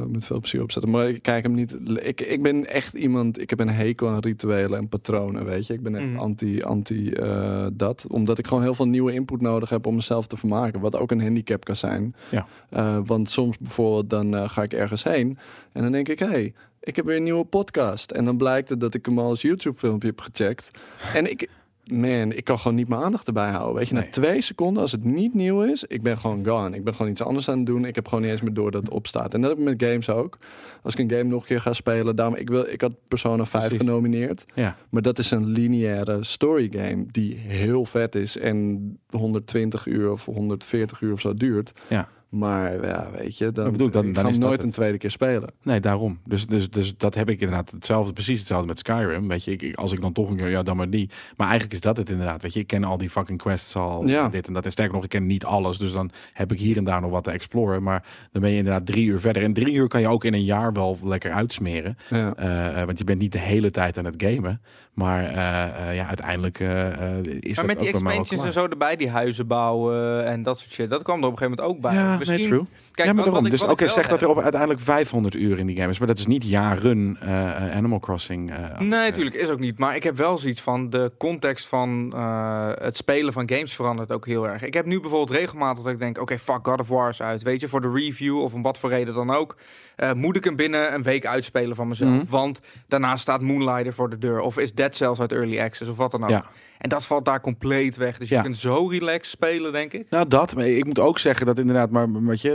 [0.08, 0.92] met veel plezier opzetten.
[0.92, 1.78] Maar ik kijk hem niet.
[2.02, 3.40] Ik, ik ben echt iemand.
[3.42, 5.46] Ik heb een hekel aan rituelen en patronen.
[5.46, 6.18] Weet je, ik ben echt Mhm.
[6.18, 8.06] anti, anti eh, dat.
[8.10, 10.80] Omdat ik gewoon heel veel nieuwe input nodig heb om mezelf te vermaken.
[10.80, 12.16] Wat ook een handicap kan zijn.
[12.32, 12.48] Ja.
[12.70, 15.38] Eh, want soms bijvoorbeeld dan ga ik ergens heen
[15.72, 16.54] en dan denk ik, hé, hey,
[16.88, 18.12] ik heb weer een nieuwe podcast.
[18.12, 20.72] En dan blijkt het dat ik hem al als YouTube filmpje heb gecheckt.
[21.14, 21.50] En ik,
[21.86, 23.76] man, ik kan gewoon niet mijn aandacht erbij houden.
[23.76, 24.04] Weet je, Nee.
[24.04, 26.76] na twee seconden, als het niet nieuw is, ik ben gewoon gone.
[26.76, 27.86] Ik ben gewoon iets anders aan het doen.
[27.86, 29.34] Ik heb gewoon niet eens meer door dat het opstaat.
[29.34, 30.38] En dat heb ik met games ook.
[30.84, 33.46] Als ik een game nog een keer ga spelen, daarom, ik, wil, ik had Persona
[33.46, 33.86] 5 Precies.
[33.88, 34.46] genomineerd.
[34.56, 34.78] Ja.
[34.90, 40.26] Maar dat is een lineaire story game die heel vet is en 120 uur of
[40.26, 41.72] 140 uur of zo duurt.
[41.90, 42.10] Ja.
[42.30, 44.64] Maar ja, weet je, dan, Dat bedoel ik, dan- ik dan ga is nooit het.
[44.64, 45.50] een tweede keer spelen.
[45.64, 46.20] Nee, daarom.
[46.26, 49.28] Dus, dus, dus dat heb ik inderdaad hetzelfde, precies hetzelfde met Skyrim.
[49.28, 51.10] Weet je, ik, als ik dan toch een keer, ja, dan maar die.
[51.36, 52.42] Maar eigenlijk is dat het inderdaad.
[52.42, 54.08] Weet je, ik ken al die fucking quests al.
[54.08, 54.26] Ja.
[54.26, 54.66] en Dit en dat.
[54.66, 55.78] En sterker nog, ik ken niet alles.
[55.78, 57.84] Dus dan heb ik hier en daar nog wat te exploren.
[57.84, 59.44] Maar dan ben je inderdaad drie uur verder.
[59.44, 61.98] En drie uur kan je ook in een jaar wel lekker uitsmeren.
[62.10, 62.34] Ja.
[62.36, 64.62] Eh, eh, want je bent niet de hele tijd aan het gamen.
[64.94, 69.10] Maar eh, eh, ja, uiteindelijk is Maar dat met die expansions en zo erbij, die
[69.10, 71.94] huizen bouwen en dat soort shit, dat kwam er op een gegeven moment ook bij.
[72.02, 72.66] Ja, Misschien, nee, true.
[72.92, 73.46] Kijk, ja, maar daarom.
[73.46, 75.98] ik- dus oké, wel zeg dat er op uiteindelijk 500 uur in die game is.
[76.00, 78.52] Maar dat is niet jaren eh, eh, Animal Crossing.
[78.52, 79.80] eh, Nee, natuurlijk is ook niet.
[79.80, 84.12] Maar ik heb wel zoiets van de context van eh, het spelen van games verandert
[84.12, 84.62] ook heel erg.
[84.62, 87.44] Ik heb nu bijvoorbeeld regelmatig dat ik denk, oké, fuck God of War is uit.
[87.44, 89.56] Weet je, voor de review of om wat voor reden dan ook.
[89.96, 92.10] eh, moet ik hem binnen een week uitspelen van mezelf.
[92.12, 92.26] Mhm.
[92.30, 94.40] Want daarna staat Moonlighter voor de deur.
[94.40, 96.30] Of is Dead Cells uit Early Access of wat dan ook.
[96.30, 96.46] Ja.
[96.78, 98.18] En dat valt daar compleet weg.
[98.18, 98.38] Dus Ja.
[98.38, 100.10] je kunt zo relaxed spelen, denk ik.
[100.10, 100.56] Nou, dat.
[100.56, 102.50] Maar ik moet ook zeggen dat inderdaad, maar weet je,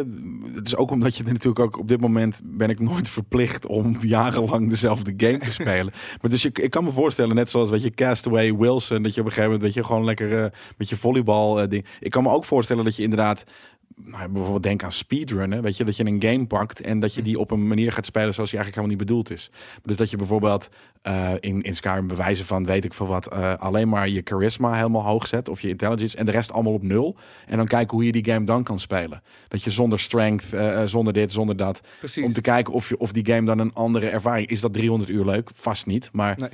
[0.55, 3.99] het is ook omdat je natuurlijk ook op dit moment ben ik nooit verplicht om
[4.01, 5.93] jarenlang dezelfde game te spelen.
[6.21, 9.21] Maar dus je, ik kan me voorstellen, net zoals weet je, Castaway Wilson, dat je
[9.21, 11.87] op een gegeven moment, weet je, gewoon lekker eh, met je volleybal eh, ding.
[12.01, 13.45] Ik kan me ook voorstellen dat je inderdaad
[13.97, 17.23] nou, bijvoorbeeld denk aan speedrunnen, weet je, dat je een game pakt en dat je
[17.23, 19.51] die op een manier gaat spelen zoals die eigenlijk helemaal niet bedoeld is.
[19.83, 20.69] Dus dat je bijvoorbeeld
[21.03, 24.75] eh, in, in Skyrim bewijzen van, weet ik veel wat, eh, alleen maar je charisma
[24.75, 27.17] helemaal hoog zet of je intelligence en de rest allemaal op nul.
[27.47, 29.23] En dan kijken hoe je die game dan kan spelen.
[29.49, 32.25] Dat je zonder strength, eh, zonder dit, zonder dat, Precies.
[32.25, 34.61] om te kijken of, je, of die game dan een andere ervaring is.
[34.61, 35.51] Dat 300 uur leuk?
[35.55, 36.09] Vast niet.
[36.13, 36.51] Maar Nee.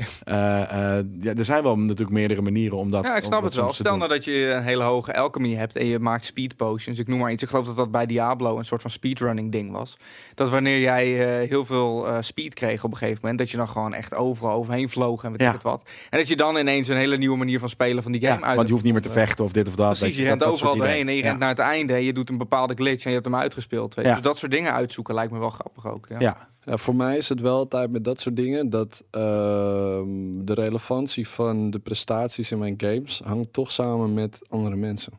[1.20, 3.04] ja, er zijn wel natuurlijk meerdere manieren om dat.
[3.04, 3.72] Ja, ik snap het wel.
[3.72, 6.98] Stel nou dat je een hele hoge alchemy hebt en je maakt speed potions.
[6.98, 7.42] Ik noem maar iets.
[7.42, 9.96] Ik geloof dat dat bij Diablo een soort van speedrunning ding was.
[10.34, 13.56] Dat wanneer jij eh, heel veel eh, speed kreeg op een gegeven moment, dat je
[13.56, 15.46] dan gewoon echt overal overheen vloog en weet Ja.
[15.48, 15.82] ik het wat.
[16.10, 18.46] En dat je dan ineens een hele nieuwe manier van spelen van die game Ja,
[18.46, 18.54] uit.
[18.56, 19.98] want je hoeft niet meer te vechten of dit of dat.
[19.98, 21.28] Precies, je, dat- rent dat overal doorheen en je Ja.
[21.28, 23.94] rent naar het einde en je doet een bepaalde glitch en je hebt hem uitgespeeld.
[23.94, 24.10] Weet je.
[24.10, 24.16] Ja.
[24.16, 26.06] Dus dat soort dingen uitzoeken lijkt me wel grappig ook.
[26.08, 26.16] Ja.
[26.20, 26.48] Ja.
[26.64, 31.28] Ja, voor mij is het wel altijd met dat soort dingen dat ehm, de relevantie
[31.28, 35.12] van de prestaties in mijn games hangt toch samen met andere mensen.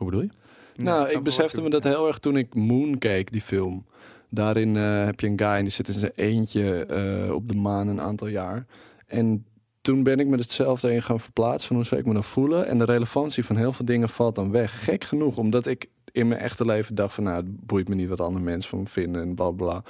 [0.00, 0.82] Hoe bedoel je?
[0.82, 3.84] nou, ik besefte me dat heel erg toen ik Moon keek, die film.
[4.28, 7.54] Daarin eh, heb je een guy en die zit in zijn eentje eh, op de
[7.54, 8.66] maan een aantal jaar.
[9.06, 9.46] En
[9.80, 12.66] toen ben ik me hetzelfde in gaan verplaatsen van hoe zou ik me dan voelen.
[12.66, 14.84] En de relevantie van heel veel dingen valt dan weg.
[14.84, 17.24] Gek genoeg, omdat ik in mijn echte leven dacht van...
[17.24, 19.82] nou, het boeit me niet wat andere mensen van me vinden en bla bla.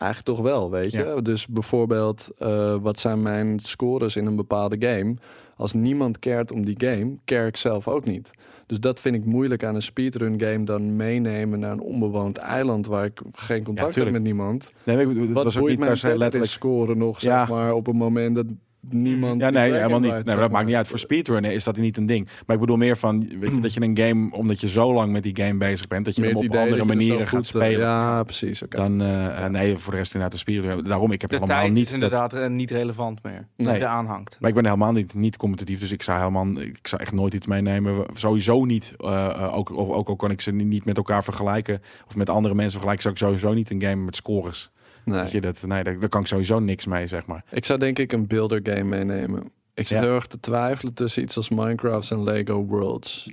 [0.00, 0.98] Eigenlijk toch wel, weet je.
[1.04, 1.20] Ja.
[1.20, 5.14] Dus bijvoorbeeld, eh, wat zijn mijn scores in een bepaalde game?
[5.56, 8.30] Als niemand cared om die game, care ik zelf ook niet.
[8.66, 12.86] Dus dat vind ik moeilijk aan een speedrun game dan meenemen naar een onbewoond eiland
[12.86, 14.70] waar ik geen contact heb met niemand.
[14.84, 16.52] Nee, ik het Wat was ook boeit niet mijn per se letterlijk.
[16.52, 17.38] scoren nog, Ja.
[17.38, 18.46] zeg maar, op het moment dat
[18.80, 19.40] niemand...
[19.40, 20.12] Ja, nee, helemaal niet.
[20.12, 20.86] Nee, maar dat maakt niet uit.
[20.86, 22.28] Voor speedrunnen is dat niet een ding.
[22.46, 25.12] Maar ik bedoel meer van, weet je, dat je een game, omdat je zo lang
[25.12, 27.54] met die game bezig bent, dat je Meer hem op andere er manieren gaat goed,
[27.54, 27.80] eh, spelen.
[27.80, 28.62] Ja, precies.
[28.62, 28.76] oké.
[28.76, 30.84] Dan, eh, eh, nee, voor de rest inderdaad een speedrun.
[30.84, 31.84] Daarom, ik heb De helemaal tijd niet...
[31.84, 33.46] is dat- inderdaad niet relevant meer.
[33.56, 33.74] Nee.
[33.74, 34.36] Die aanhangt.
[34.40, 37.34] Maar ik ben helemaal niet, niet competitief, dus ik zou helemaal, ik zou echt nooit
[37.34, 38.04] iets meenemen.
[38.14, 38.94] Sowieso niet.
[38.98, 42.80] ook, ook, ook al kan ik ze niet met elkaar vergelijken of met andere mensen
[42.80, 44.70] vergelijken, zou ik sowieso niet een game met scores.
[45.04, 45.20] Nee.
[45.22, 47.44] Weet je, dat, nee, daar, daar kan ik sowieso niks mee, zeg maar.
[47.50, 49.42] Ik zou denk ik een builder game meenemen.
[49.74, 50.04] Ik zit Ja.
[50.04, 53.30] heel erg te twijfelen tussen iets als Minecraft en Lego Worlds.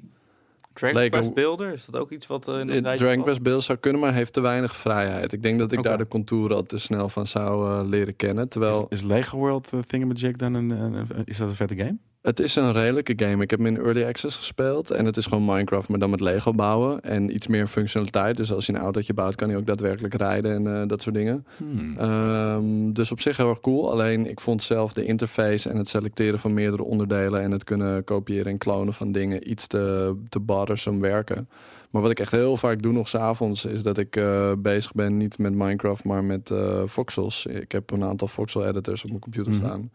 [0.74, 3.24] Dragon Lego- Quest Builder, is dat ook iets wat eh, in het Eh, Dragon?
[3.24, 5.34] Quest Build zou kunnen, maar heeft te weinig vrijheid.
[5.34, 8.50] Ik denk dat ik daar de contouren al te snel van zou eh, leren kennen.
[8.50, 11.76] Terwijl Is, is Lego World uh, Thingamajig dan een, een- een- is dat een vette
[11.76, 11.98] game?
[12.22, 13.44] Het is een redelijke game.
[13.44, 14.92] Ik heb hem in Early Access gespeeld.
[14.92, 17.02] En het is gewoon Minecraft, maar dan met Lego bouwen.
[17.02, 18.38] En iets meer functionaliteit.
[18.38, 21.16] Dus als je een autootje bouwt, kan hij ook daadwerkelijk rijden en eh, dat soort
[21.16, 21.46] dingen.
[21.58, 21.98] Hmm.
[21.98, 23.92] Ehm, dus op zich heel erg cool.
[23.92, 28.04] Alleen ik vond zelf de interface en het selecteren van meerdere onderdelen en het kunnen
[28.04, 31.50] kopiëren en klonen van dingen iets te, te bothersome werken.
[31.92, 35.18] Maar wat ik echt heel vaak doe nog s'avonds is dat ik eh, bezig ben
[35.18, 37.46] niet met Minecraft, maar met eh voxels.
[37.46, 39.62] Ik heb een aantal voxel editors op mijn computer Mhm.
[39.66, 39.92] staan.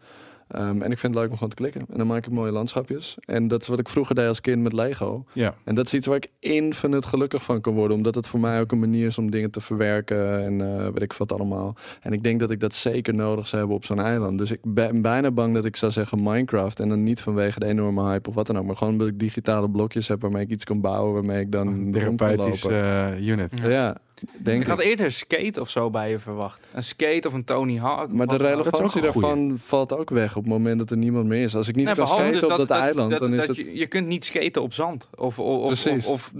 [0.47, 1.81] Ehm, en ik vind het leuk om gewoon te klikken.
[1.91, 3.17] En dan maak ik mooie landschapjes.
[3.25, 5.25] En dat is wat ik vroeger deed als kind met Lego.
[5.33, 5.53] Ja.
[5.63, 7.97] En dat is iets waar ik infinite gelukkig van kan worden.
[7.97, 10.43] Omdat het voor mij ook een manier is om dingen te verwerken.
[10.43, 11.75] En eh weet ik wat allemaal.
[12.01, 14.37] En ik denk dat ik dat zeker nodig zou hebben op zo'n eiland.
[14.37, 16.79] Dus ik ben bijna bang dat ik zou zeggen Minecraft.
[16.79, 18.65] En dan niet vanwege de enorme hype of wat dan ook.
[18.65, 21.13] Maar gewoon omdat ik digitale blokjes heb waarmee ik iets kan bouwen.
[21.13, 22.71] Waarmee ik dan rond kan lopen.
[23.17, 23.51] eh, unit.
[23.61, 23.69] Ja.
[23.69, 23.97] ja,
[24.37, 24.85] denk Ik had ik.
[24.85, 26.59] eerder een skate of zo bij je verwacht.
[26.73, 28.11] Een skate of een Tony Hawk.
[28.11, 29.01] Maar de relevantie goeie.
[29.03, 31.55] daarvan valt ook weg op het moment dat er niemand meer is.
[31.55, 33.57] Als ik niet Nee, kan behalve skaten dus op dat, eiland, dat- dan is dat
[33.57, 33.65] het...
[33.65, 35.07] je, je kunt niet skaten op zand.
[35.15, 36.05] Of, of, of, Precies.
[36.05, 36.31] of, of-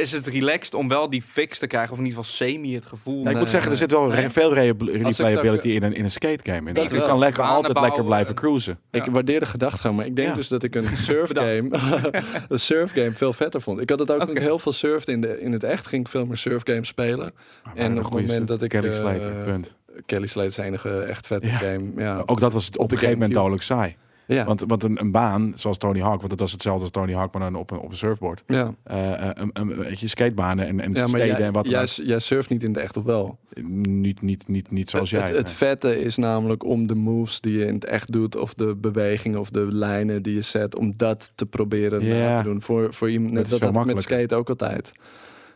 [0.00, 1.92] is het relaxed om wel die fix te krijgen.
[1.92, 3.18] Of in ieder geval semi het gevoel.
[3.22, 4.30] Nou, ik moet zeggen, er zit wel nee.
[4.30, 6.72] veel ik replayability in een, in een skate game.
[6.72, 7.06] Dat Je wel.
[7.06, 8.78] kan lekker Banen altijd lekker blijven en- cruisen.
[8.90, 10.34] Ik waardeer de gedachtegang, maar ik denk Ja.
[10.34, 11.68] dus dat ik een surfgame,
[12.48, 13.80] een surfgame veel vetter vond.
[13.80, 14.40] Ik had het ook ik Oké.
[14.40, 17.32] heel veel surfde in, de, in het echt, ging ik veel meer surfgames spelen.
[17.74, 19.74] En op het moment dat ik, Kelly eh, Slater, punt.
[20.06, 21.56] Kelly Slate is de enige echt vette Ja.
[21.56, 21.90] game.
[21.96, 23.96] Ja, Ook dat was op, op een gegeven moment dodelijk saai.
[24.26, 24.44] Ja.
[24.44, 27.32] Want, want een, een baan, zoals Tony Hawk, want dat was hetzelfde als Tony Hawk,
[27.32, 28.42] maar dan op een, op een surfboard.
[28.46, 28.74] ja.
[28.84, 31.72] Eh, eh, een, een, weet je, skatebanen en, en ja, maar jij, en wat dan
[31.72, 33.38] jij, jij surft niet in het echt of wel?
[33.82, 35.28] Niet, niet, niet, niet zoals het, jij.
[35.28, 38.54] het, het vette is namelijk om de moves die je in het echt doet, of
[38.54, 42.42] de bewegingen of de lijnen die je zet, om dat te proberen Ja.
[42.42, 42.62] te doen.
[42.62, 44.92] Voor, voor iemand, Dat net dat met skate ook altijd.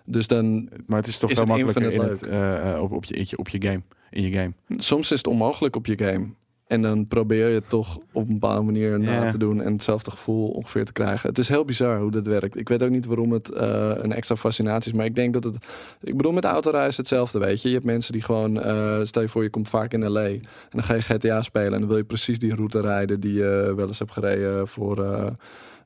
[0.05, 3.39] Dus dan, Maar het is toch Is het makkelijker in het, eh, op, op, je,
[3.39, 3.83] op je game.
[4.11, 4.53] In je game.
[4.69, 6.27] soms is het onmogelijk op je game.
[6.67, 9.31] En dan probeer je toch op een bepaalde manier na Ja.
[9.31, 11.29] te doen en hetzelfde gevoel ongeveer te krijgen.
[11.29, 12.57] Het is heel bizar hoe dat werkt.
[12.57, 15.45] Ik weet ook niet waarom het eh, een extra fascinatie is, maar ik denk dat
[15.45, 15.57] het.
[16.03, 17.69] Ik bedoel, met autoreizen hetzelfde, weet je.
[17.69, 18.61] Je hebt mensen die gewoon.
[18.63, 21.73] eh, stel je voor, je komt vaak in LA en dan ga je GTA spelen
[21.73, 25.05] en dan wil je precies die route rijden die je wel eens hebt gereden voor.
[25.05, 25.27] eh,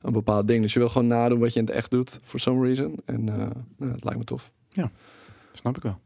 [0.01, 0.61] een bepaald ding.
[0.61, 2.95] Dus je wil gewoon nadoen wat je in het echt doet, for some reason.
[3.05, 4.51] En nou, het lijkt me tof.
[5.53, 5.97] Snap ik wel.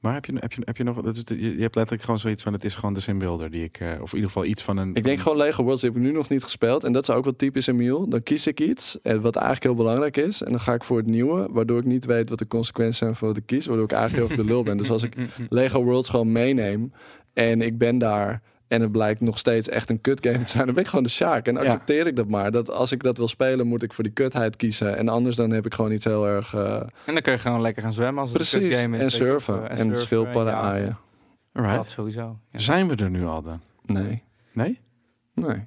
[0.00, 0.96] Maar heb je, heb, je, heb je nog...
[1.26, 2.52] Je, hebt letterlijk gewoon zoiets van...
[2.52, 3.80] Het is gewoon de simbuilder die ik...
[3.80, 4.94] eh, of in ieder geval iets van een...
[4.94, 6.84] Ik denk gewoon Lego Worlds die heb ik nu nog niet gespeeld.
[6.84, 8.08] En dat is ook wel typisch Emiel.
[8.08, 10.42] Dan kies ik iets eh, wat eigenlijk heel belangrijk is.
[10.42, 11.48] En dan ga ik voor het nieuwe.
[11.50, 13.66] Waardoor ik niet weet wat de consequenties zijn van wat ik kies.
[13.66, 14.76] Waardoor ik eigenlijk heel erg de lul ben.
[14.76, 15.14] Dus als ik
[15.48, 16.92] Lego Worlds gewoon meeneem.
[17.32, 18.42] En ik ben daar.
[18.70, 20.64] En het blijkt nog steeds echt een kut game te zijn.
[20.64, 21.46] Dan ben ik gewoon de Sjaak.
[21.46, 21.60] En Ja.
[21.60, 22.50] accepteer ik dat maar.
[22.50, 24.96] Dat als ik dat wil spelen, moet ik voor die kutheid kiezen.
[24.96, 26.54] En anders dan heb ik gewoon iets heel erg...
[26.54, 26.74] eh,
[27.06, 28.68] En dan kun je gewoon lekker gaan zwemmen als het een precies.
[28.68, 29.02] kutgame is.
[29.02, 29.54] En surfen.
[29.62, 30.60] of, En, eh, surfen, schildpadden ja.
[30.60, 30.98] aaien.
[31.52, 31.76] Alright.
[31.76, 32.38] Dat sowieso.
[32.50, 32.58] Ja.
[32.58, 33.60] Zijn we er nu al dan?
[33.86, 34.22] Nee.
[34.52, 34.78] Nee?
[35.34, 35.66] Nee.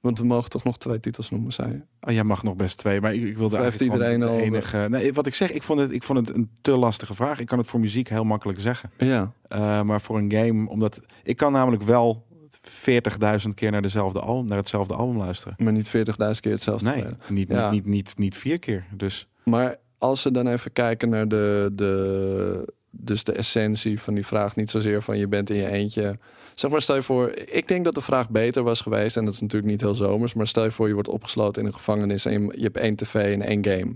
[0.00, 1.80] Want we mogen toch nog twee titels noemen, zei je?
[2.00, 4.86] Oh, jij mag nog best twee, maar ik, ik wilde eigenlijk iedereen de al- enige...
[4.88, 7.38] Nee, wat ik zeg, ik vond, het, ik vond het een te lastige vraag.
[7.40, 8.90] Ik kan het voor muziek heel makkelijk zeggen.
[8.98, 9.32] Ja.
[9.48, 11.00] Eh, maar voor een game, omdat...
[11.22, 12.26] Ik kan namelijk wel
[12.62, 15.54] 40.000 keer naar, dezelfde album, naar hetzelfde album luisteren.
[15.58, 15.92] Maar niet 40.000
[16.40, 17.70] keer hetzelfde Nee, niet, Ja.
[17.70, 18.84] niet, niet, niet, niet vier keer.
[18.94, 24.26] Dus Maar als we dan even kijken naar de, de, dus de essentie van die
[24.26, 26.18] vraag, niet zozeer van je bent in je eentje.
[26.54, 29.34] Zeg maar, stel je voor, ik denk dat de vraag beter was geweest, en dat
[29.34, 32.24] is natuurlijk niet heel zomers, maar stel je voor je wordt opgesloten in een gevangenis
[32.24, 33.94] en je, je hebt één tv en één game.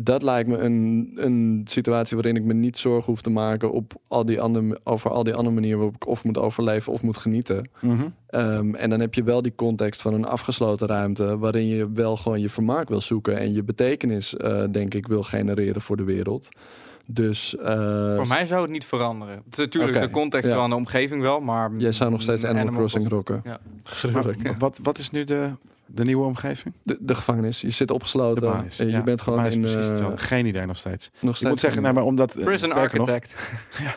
[0.00, 3.92] Dat lijkt me een, een situatie waarin ik me niet zorgen hoef te maken op
[4.08, 7.16] al die andere, over al die andere manieren waarop ik of moet overleven of moet
[7.16, 7.70] genieten.
[8.26, 12.16] Ehm, en dan heb je wel die context van een afgesloten ruimte, waarin je wel
[12.16, 16.04] gewoon je vermaak wil zoeken en je betekenis, eh, denk ik, wil genereren voor de
[16.04, 16.48] wereld.
[17.06, 19.34] Dus eh, Voor mij zou het niet veranderen.
[19.34, 20.54] Het is natuurlijk de context ja.
[20.54, 21.70] van de omgeving wel, maar...
[21.76, 23.42] jij zou nog steeds Animal, Crossing rocken.
[23.44, 23.60] Ja.
[24.58, 25.50] Wat, wat is nu de,
[25.90, 26.74] de nieuwe omgeving?
[26.82, 27.60] De, de gevangenis.
[27.60, 28.42] Je zit De opgesloten.
[28.50, 28.78] basis.
[28.78, 29.60] en je Ja, bent gewoon in.
[29.60, 30.06] precies eh.
[30.14, 31.10] Geen idee nog steeds.
[31.20, 32.34] nog Ik steeds moet zeggen, maar omdat...
[32.36, 33.34] eh, Prison sterker nog, Architect.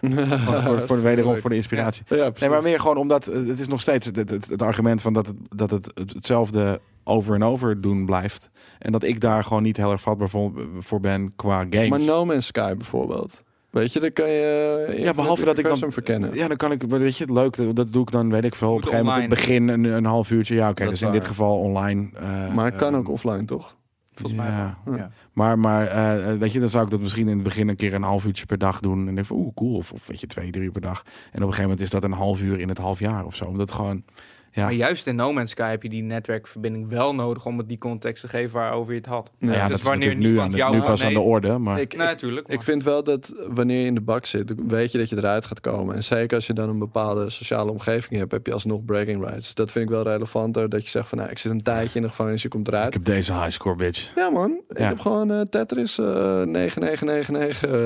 [0.45, 2.03] voor, voor, voor de wederom voor de inspiratie.
[2.17, 2.31] Ja.
[2.39, 5.13] Nee, maar meer gewoon omdat eh, het is nog steeds het, het, het argument van
[5.13, 8.49] dat het, dat het hetzelfde over en over doen blijft.
[8.79, 11.89] En dat ik daar gewoon niet heel erg vatbaar voor, voor ben qua games.
[11.89, 13.43] Maar No Man's Sky bijvoorbeeld.
[13.71, 14.93] Weet je, dan kan je.
[14.97, 16.33] Ja, behalve dat ik dan- verkennen.
[16.33, 18.55] Ja, dan kan ik, weet je, het leuk, dat- dat doe ik dan, weet ik
[18.55, 20.55] veel, op een gegeven moment, het begin een, een half uurtje.
[20.55, 22.09] Ja, oké, Dat dus is in dit geval online.
[22.13, 23.75] eh, maar het kan eh, ook offline, toch?
[24.13, 24.77] Volgens mij ja.
[24.85, 24.93] wel.
[24.95, 24.99] Ja.
[25.01, 25.11] Ja.
[25.33, 27.93] Maar, maar eh, weet je, dan zou ik dat misschien in het begin een keer
[27.93, 29.07] een half uurtje per dag doen.
[29.07, 29.75] En denk van, oeh, cool.
[29.75, 31.01] Of, of weet je, twee, drie uur per dag.
[31.05, 33.35] En op een gegeven moment is dat een half uur in het half jaar of
[33.35, 33.45] zo.
[33.45, 34.03] Omdat het gewoon,
[34.51, 34.63] ja.
[34.63, 37.77] Maar juist in No Man's Sky heb je die netwerkverbinding wel nodig om het die
[37.77, 39.31] context te geven waarover je het had.
[39.39, 41.13] Nou ja, dus dat is wanneer natuurlijk nu, aan niemand de, jou nu pas aan
[41.13, 41.57] de orde.
[41.57, 42.47] Maar Ik, Nee, ik, natuurlijk.
[42.47, 45.45] ik vind wel dat wanneer je in de bak zit, weet je dat je eruit
[45.45, 45.95] gaat komen.
[45.95, 49.45] En zeker als je dan een bepaalde sociale omgeving hebt, heb je alsnog bragging rights.
[49.45, 50.69] Dus dat vind ik wel relevanter.
[50.69, 52.73] Dat je zegt van, nou, ik zit een tijdje in de gevangenis, je komt ik
[52.73, 52.93] eruit.
[52.93, 54.11] heb deze highscore, bitch.
[54.15, 54.87] Ja man, ik Ja.
[54.87, 56.05] heb gewoon eh, Tetris eh
[56.43, 57.63] 9999.
[57.63, 57.77] eh,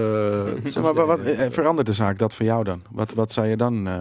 [0.72, 2.82] Zeg maar, wat, wat, eh, verandert de zaak dat voor jou dan?
[2.92, 3.94] Wat, wat zou je dan, eh,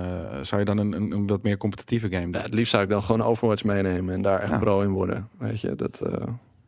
[0.42, 2.50] zou je dan een, een, een wat meer competitieve game Ja, doen?
[2.54, 4.58] Liefst zou ik dan gewoon Overwatch meenemen en daar echt Ja.
[4.58, 5.28] pro in worden.
[5.38, 6.00] Weet je, dat...
[6.00, 6.26] eh,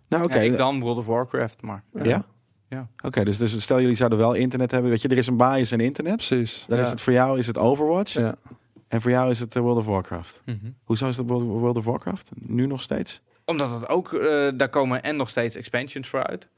[0.08, 0.34] Nou, oké.
[0.36, 1.82] Ja, ik dan World of Warcraft, maar...
[2.02, 2.24] Ja?
[2.68, 2.88] Ja.
[3.04, 4.90] Oké, dus, dus stel jullie zouden wel internet hebben.
[4.90, 6.16] Weet je, er is een bias in internet.
[6.16, 6.64] precies.
[6.68, 6.84] Dan ja.
[6.84, 8.12] is het voor jou is het Overwatch.
[8.12, 8.34] Ja.
[8.88, 10.40] En voor jou is het eh, World of Warcraft.
[10.44, 10.56] Mhm.
[10.84, 12.28] Hoezo is het World of Warcraft?
[12.34, 13.20] Nu nog steeds?
[13.44, 16.48] Omdat het ook, eh, daar komen en nog steeds expansions voor uit.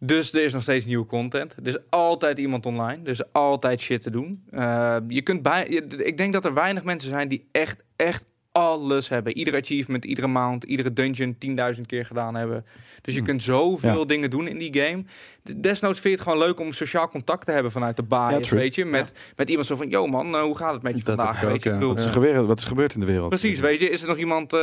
[0.00, 1.52] Dus er is nog steeds nieuwe content.
[1.56, 3.02] Er is altijd iemand online.
[3.04, 4.42] Er is altijd shit te doen.
[4.50, 8.24] Eh, je kunt bij, je- ik denk dat er weinig mensen zijn die echt, echt
[8.56, 9.36] alles hebben.
[9.36, 12.64] Iedere achievement, iedere maand, iedere dungeon 10.000 keer gedaan hebben.
[13.02, 13.28] Dus je Hmm.
[13.28, 14.04] kunt zoveel Ja.
[14.04, 15.04] dingen doen in die game.
[15.56, 18.60] Desnoods vind je het gewoon leuk om sociaal contact te hebben vanuit de bias, true.
[18.60, 18.84] weet je.
[18.84, 21.44] Met, met iemand zo van, yo man, eh, hoe gaat het met je Dat vandaag?
[21.44, 21.68] ook, weet je?
[21.68, 21.74] Ja.
[21.74, 22.10] bedoel, Wat is, Ja.
[22.10, 23.28] gebeurd, wat is gebeurd in de wereld?
[23.28, 24.60] Precies, weet je, is er nog iemand, eh,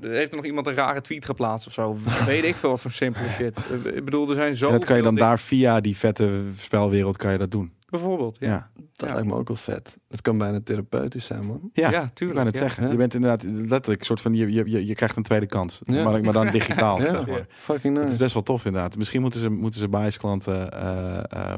[0.00, 1.96] heeft er nog iemand een rare tweet geplaatst of zo?
[2.26, 3.58] weet ik veel wat voor simpele shit.
[3.94, 4.70] Ik bedoel, er zijn zo.
[4.70, 7.72] Dat kan je dan daar via die vette spelwereld kan je dat doen.
[7.92, 8.36] Bijvoorbeeld.
[8.40, 9.14] Ja, Ja, Dat Ja.
[9.14, 9.98] lijkt me ook wel vet.
[10.08, 11.70] Het kan bijna therapeutisch zijn, man.
[11.72, 11.90] ja.
[11.90, 12.38] ja, Ik tuurlijk.
[12.38, 12.62] wou het ja.
[12.62, 12.84] zeggen.
[12.84, 12.90] Ja.
[12.90, 15.80] Je bent inderdaad letterlijk een soort van je, je, je, je krijgt een tweede kans,
[15.84, 16.04] Ja.
[16.04, 16.98] maar, maar dan digitaal.
[17.02, 17.12] Ja.
[17.12, 17.46] zeg maar.
[17.48, 18.22] Fucking Het is nice.
[18.22, 18.96] best wel tof inderdaad.
[18.96, 21.56] Misschien moeten ze, moeten ze bias klanten eh, eh,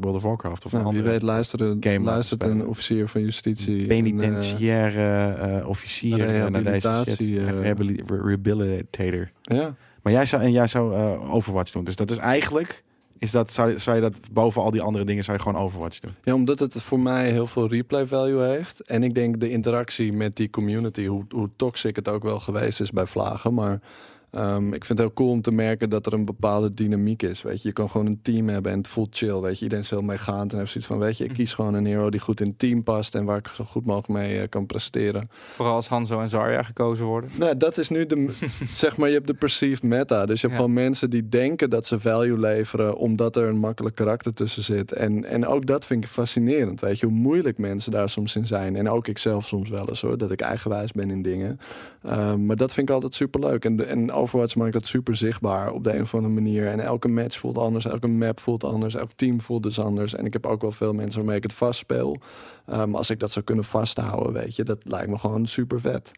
[0.00, 3.20] World of Warcraft of een Nou, wie andere weet luisteren, game luistert een officier van
[3.20, 3.74] justitie.
[3.76, 6.30] en, eh, penitentiaire eh, officier eh, shit.
[6.30, 7.50] Rehabilitatie, eh.
[7.60, 9.30] Rehabili- re- Rehabilitator.
[9.42, 11.84] ja, Maar jij zou, en jij zou eh, Overwatch doen.
[11.84, 12.82] Dus dat is eigenlijk,
[13.22, 16.14] is dat, zou, je dat boven al die andere dingen, zou je gewoon Overwatch doen?
[16.24, 18.80] Ja, omdat het voor mij heel veel replay value heeft.
[18.80, 22.80] En ik denk de interactie met die community, hoe, hoe toxic het ook wel geweest
[22.80, 23.54] is bij Vlagen.
[23.54, 23.80] Maar
[24.32, 27.42] ehm, ik vind het heel cool om te merken dat er een bepaalde dynamiek is.
[27.42, 29.40] Weet je, je kan gewoon een team hebben en het voelt chill.
[29.40, 31.74] Weet je, iedereen is heel meegaand en heeft zoiets van, weet je, ik kies gewoon
[31.74, 34.40] een hero die goed in het team past en waar ik zo goed mogelijk mee
[34.40, 35.30] eh, kan presteren.
[35.54, 37.30] Vooral als Hanzo en Zarya gekozen worden.
[37.38, 38.28] Nou, dat is nu de,
[38.72, 40.26] zeg maar, je hebt de perceived meta.
[40.26, 40.66] Dus je hebt Ja.
[40.66, 44.92] gewoon mensen die denken dat ze value leveren omdat er een makkelijk karakter tussen zit.
[44.92, 48.46] En, en ook dat vind ik fascinerend, weet je, hoe moeilijk mensen daar soms in
[48.46, 48.76] zijn.
[48.76, 51.60] En ook ik zelf soms wel eens hoor, dat ik eigenwijs ben in dingen.
[52.02, 53.64] Ehm, maar dat vind ik altijd super leuk.
[53.64, 56.66] En, en Overwatch maakt dat super zichtbaar op de een of andere manier.
[56.66, 60.14] En elke match voelt anders, elke map voelt anders, elk team voelt dus anders.
[60.14, 62.16] En ik heb ook wel veel mensen waarmee ik het vastspeel.
[62.66, 66.10] Ehm, als ik dat zou kunnen vasthouden, weet je, dat lijkt me gewoon super vet.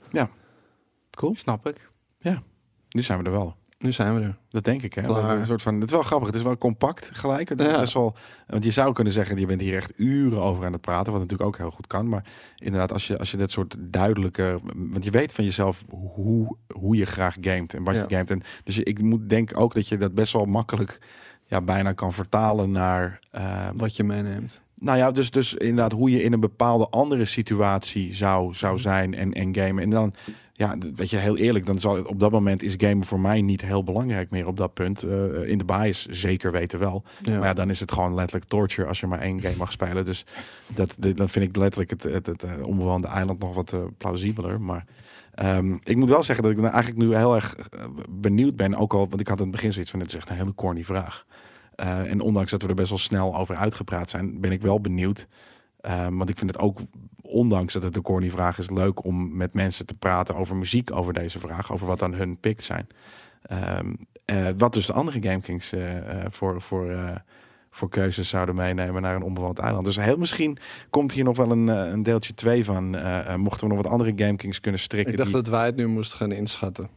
[1.10, 1.34] Cool.
[1.34, 1.90] Snap ik.
[2.88, 3.56] Nu zijn we er wel.
[3.84, 4.36] Nu zijn we er.
[4.50, 4.94] Dat denk ik.
[4.94, 5.02] Hè?
[5.02, 6.26] Een soort van, het is wel grappig.
[6.26, 7.48] Het is wel compact gelijk.
[7.48, 7.80] Het is Ja.
[7.80, 8.16] best wel,
[8.46, 11.12] want je zou kunnen zeggen, je bent hier echt uren over aan het praten.
[11.12, 12.08] Wat natuurlijk ook heel goed kan.
[12.08, 12.24] Maar
[12.56, 14.58] inderdaad, als je, als je dit soort duidelijke...
[14.74, 18.00] Want je weet van jezelf hoe, hoe je graag gamet en wat Ja.
[18.00, 18.30] je gamet.
[18.30, 20.98] En dus ik moet denk ook dat je dat best wel makkelijk
[21.46, 23.18] ja, bijna kan vertalen naar...
[23.30, 24.60] eh, Wat je meeneemt.
[24.84, 29.14] Nou ja, dus, dus inderdaad hoe je in een bepaalde andere situatie zou, zou zijn
[29.14, 29.82] en, en gamen.
[29.82, 30.14] En dan,
[30.52, 33.40] ja, weet je, heel eerlijk, dan zal het- op dat moment is gamen voor mij
[33.42, 35.02] niet heel belangrijk meer op dat punt.
[35.02, 37.02] Eh, in de bias zeker weten wel.
[37.22, 37.38] Ja.
[37.38, 40.04] Maar ja, dan is het gewoon letterlijk torture als je maar één game mag spelen.
[40.04, 40.24] Dus
[40.74, 44.60] dat, dan vind ik letterlijk het, het, het, eh, onbewoonde eiland nog wat eh, plausibeler.
[44.60, 44.84] Maar
[45.34, 47.56] ehm, ik moet wel zeggen dat ik nou eigenlijk nu heel erg
[48.10, 48.74] benieuwd ben.
[48.74, 50.54] Ook al, want ik had in het begin zoiets van, het is echt een hele
[50.54, 51.24] corny vraag.
[51.74, 54.80] Eh, en ondanks dat we er best wel snel over uitgepraat zijn, ben ik wel
[54.80, 55.26] benieuwd.
[55.80, 56.78] Ehm, want ik vind het ook,
[57.22, 60.92] ondanks dat het een corny vraag is, leuk om met mensen te praten over muziek
[60.92, 61.72] over deze vraag.
[61.72, 62.86] Over wat dan hun picks zijn.
[63.42, 67.16] Ehm, eh, wat dus de andere GameKings eh eh, voor, voor, eh,
[67.70, 69.84] voor keuzes zouden meenemen naar een onbewoond eiland.
[69.84, 70.58] Dus heel misschien
[70.90, 72.94] komt hier nog wel een, eh, een deeltje 2 van.
[72.96, 75.12] eh, eh, mochten we nog wat andere GameKings kunnen strikken.
[75.12, 76.88] Ik dacht die- dat wij het nu moesten gaan inschatten.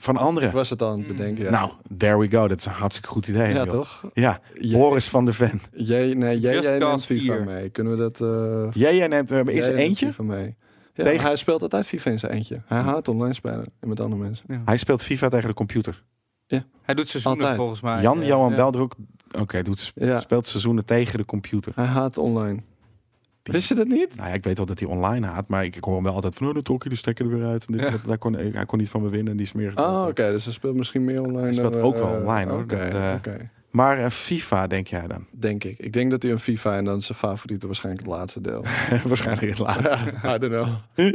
[0.00, 0.52] Van Ik anderen.
[0.52, 1.44] was het aan het bedenken.
[1.44, 2.48] Ja, Nou, there we go.
[2.48, 3.48] Dat is een hartstikke goed idee.
[3.48, 3.68] ja joh.
[3.68, 4.04] toch?
[4.12, 5.60] Ja, Jij- Boris van der Ven.
[5.72, 7.44] Jij, nee, jij, jij neemt FIFA 4.
[7.44, 7.68] mee.
[7.68, 8.20] Kunnen we dat...
[8.20, 10.06] eh Jij, jij neemt, eh, is er eentje?
[10.06, 10.56] FIFA mee.
[10.94, 12.62] Ja, Tegen- Hij speelt altijd FIFA in zijn eentje.
[12.66, 14.44] Hij haat online spelen en met andere mensen.
[14.48, 14.62] Ja.
[14.64, 16.02] Hij speelt FIFA tegen de computer.
[16.82, 17.58] Hij doet seizoenen Altijd.
[17.58, 18.02] volgens mij.
[18.02, 18.26] Jan Ja.
[18.26, 18.56] Johan ja.
[18.56, 18.94] Beldroek,
[19.38, 21.72] oké, doet Ja, speelt seizoenen tegen de computer.
[21.76, 22.62] hij haat online.
[23.48, 24.16] Die- Wist je dat niet?
[24.16, 26.14] Nou ja, ik weet wel dat hij online haat, maar ik, ik hoor hem wel
[26.14, 27.66] altijd van, oh, dan trok je de stekker er weer uit.
[27.66, 27.90] En dit, Ja.
[27.90, 29.78] dat- daar kon, hij kon niet van me winnen, die smerige.
[29.82, 30.30] Oh, oké.
[30.30, 32.62] dus hij speelt misschien meer online Hij speelt dan, ook eh, wel online, hoor.
[32.62, 33.50] Oké, eh, oké.
[33.70, 35.26] Maar eh, FIFA, denk jij dan?
[35.30, 35.78] Denk ik.
[35.78, 38.64] Ik denk dat hij een FIFA en dan zijn favoriete waarschijnlijk het laatste deel.
[39.06, 39.98] Waarschijnlijk het laatste.
[40.34, 40.66] I don't know.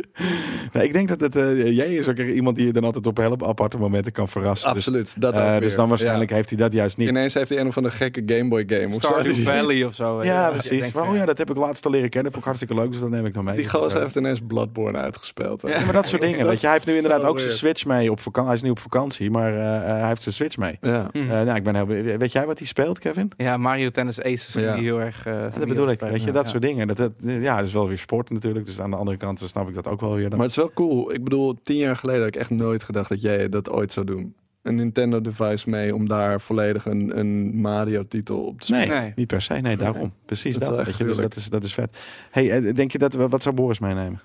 [0.73, 3.17] nee, ik denk dat het, eh, jij is ook iemand die je dan altijd op
[3.17, 4.73] hele aparte momenten kan verrassen.
[4.73, 5.21] Dus, Absoluut.
[5.21, 5.77] Dat eh, ook dus weer.
[5.77, 6.35] dan waarschijnlijk Ja.
[6.35, 7.07] heeft hij dat juist niet.
[7.09, 9.07] Ineens heeft hij een of andere gekke Game Boy game of zo.
[9.07, 10.17] Stardew Valley of zo.
[10.17, 10.91] weet Ja, precies.
[10.91, 12.31] Maar, oh ja, dat heb ik laatst al leren kennen.
[12.31, 13.55] Vond ik hartstikke leuk, dus dat neem ik dan mee.
[13.55, 15.61] die Dus, gozer eh, heeft ineens Bloodborne uitgespeeld.
[15.61, 15.69] Ja.
[15.69, 16.47] Ja, maar dat soort dingen.
[16.47, 17.51] Weet je, hij heeft nu inderdaad ook zijn.
[17.53, 18.47] Switch mee op vakantie.
[18.49, 20.77] Hij is nu op vakantie, maar eh, eh, hij heeft zijn Switch mee.
[20.81, 21.09] Ja.
[21.13, 21.85] Eh, nou, ik ben heel,
[22.17, 23.31] weet jij wat hij speelt, Kevin?
[23.37, 24.73] Ja, Mario Tennis Aces Ja.
[24.75, 25.25] die heel erg...
[25.25, 25.99] eh, dat bedoel ik.
[25.99, 26.49] Weet je, dat ja.
[26.49, 26.87] soort dingen.
[26.87, 28.65] Dat, dat, ja, dat is wel weer sport natuurlijk.
[28.65, 30.29] Dus aan de andere kant snap ik dat ook wel weer.
[30.29, 30.37] Dan.
[30.37, 31.13] Maar het is wel cool.
[31.13, 34.05] Ik bedoel, tien jaar geleden had ik echt nooit gedacht dat jij dat ooit zou
[34.05, 34.35] doen.
[34.61, 39.01] Een Nintendo device mee om daar volledig een, een Mario titel op te nee, spelen.
[39.01, 39.11] Nee.
[39.15, 39.53] niet per se.
[39.53, 40.13] Nee, daarom.
[40.25, 40.85] Precies Dat is dat.
[40.85, 41.97] weet je, dus dat is, dat is vet.
[42.31, 44.21] Hey, eh, denk je dat we, wat zou Boris meenemen?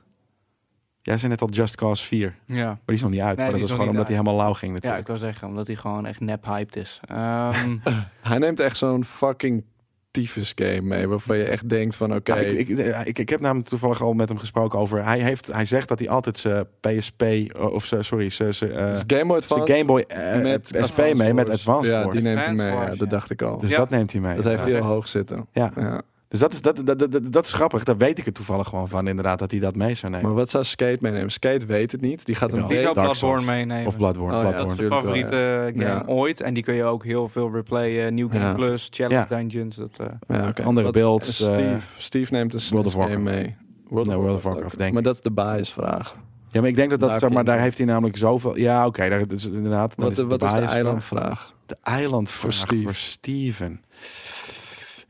[1.09, 2.79] Jij zei net al Just Cause 4, maar Ja.
[2.85, 3.37] die is nog niet uit.
[3.37, 5.01] Nee, maar dat is gewoon omdat hij helemaal lauw ging ja, natuurlijk.
[5.01, 7.01] ik wil zeggen, omdat hij gewoon echt nep hyped is.
[7.05, 7.77] Ehm,
[8.29, 9.65] Hij neemt echt zo'n fucking
[10.11, 11.09] tyfus game mee.
[11.09, 12.31] Waarvan je echt denkt van oké.
[12.31, 15.05] Nou, ik, ik, ik, ik heb namelijk toevallig al met hem gesproken over.
[15.05, 19.01] Hij, heeft, hij zegt dat hij altijd zijn PSP, eh, of sorry, zijn zijn, eh,
[19.07, 21.59] Game Advance Game Boy eh, met SP Advance mee met Wars.
[21.59, 22.67] Advanced Ja, die neemt hij mee.
[22.67, 23.17] Advance Ja, dat ja.
[23.17, 23.59] dacht ik al.
[23.59, 23.77] Dus Ja.
[23.77, 24.35] dat neemt hij mee.
[24.37, 24.77] dat heeft hij Ja.
[24.79, 25.47] heel hoog zitten.
[25.53, 26.03] Ja.
[26.29, 27.85] Dus dat is, dat, dat, dat, dat is grappig.
[27.85, 30.27] Daar weet ik het toevallig gewoon van, inderdaad, dat hij dat mee zou nemen.
[30.27, 31.31] Maar wat zou Skate meenemen?
[31.31, 32.27] Skate weet het niet.
[32.27, 32.71] Die gaat een Jawel.
[32.71, 33.57] Die zou Dark Bloodborne Souls.
[33.57, 33.87] meenemen.
[33.87, 34.37] Of Bloodborne.
[34.37, 34.77] Oh ja, Bloodborne.
[34.77, 35.65] dat is de wel, favoriete ja.
[35.85, 36.03] game Ja.
[36.07, 36.41] ooit.
[36.41, 38.15] En die kun je ook heel veel replayen.
[38.15, 38.53] New Game Ja.
[38.55, 39.37] Plus, Challenge Ja.
[39.37, 39.77] Dungeons.
[39.77, 40.63] Dat, eh, Ja, oké.
[40.63, 43.23] Andere Wat- builds, en eh, Steve, Steve neemt een World of Warcraft.
[43.23, 43.57] mee.
[43.89, 45.07] World, Nee, World of Warcraft, denk Maar ik.
[45.07, 46.17] dat is de biasvraag.
[46.51, 48.59] Ja, maar ik denk dat dat, Daar zeg maar, daar heeft hij namelijk zoveel...
[48.59, 49.95] Ja, oké, daar dus inderdaad.
[49.97, 51.53] Wat, het wat is de eilandvraag?
[51.67, 52.83] De eiland Voor voor, Steve.
[52.83, 53.81] voor Steven.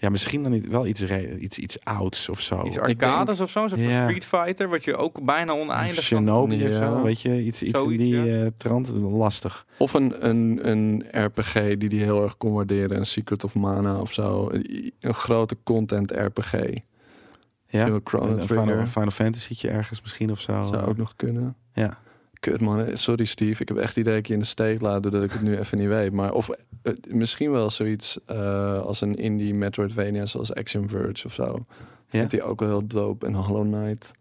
[0.00, 1.02] Ja, misschien dan niet wel iets,
[1.38, 2.64] iets, iets ouds of zo.
[2.66, 3.68] iets arcades of zo.
[3.68, 4.02] Zo'n Ja.
[4.04, 4.68] Street Fighter.
[4.68, 6.02] Wat je ook bijna oneindig kan...
[6.04, 6.80] Shinobi of Ja.
[6.86, 8.44] zo, weet je, iets, iets in Zoiets, die ja.
[8.44, 8.88] eh, trant.
[8.98, 9.66] Lastig.
[9.78, 12.96] Of een, een, een RPG die die heel erg kon waarderen.
[12.96, 14.48] Een Secret of Mana of zo.
[14.50, 16.52] Een, een grote content RPG.
[17.70, 20.62] Ja, Een Final, Final Fantasy'tje ergens misschien of zo.
[20.62, 21.56] Zou ook nog kunnen.
[21.72, 21.98] Ja.
[22.40, 23.62] Kut man, sorry Steve.
[23.62, 25.58] Ik heb echt idee dat ik je in de steek laat doordat ik het nu
[25.58, 26.12] even niet weet.
[26.12, 26.50] Maar of
[26.82, 31.44] eh, misschien wel zoiets eh, als een indie Metroidvania zoals Action Verge of zo.
[31.44, 32.18] Ja?
[32.18, 33.26] Vindt hij ook wel heel dope.
[33.26, 34.12] En Hollow Knight.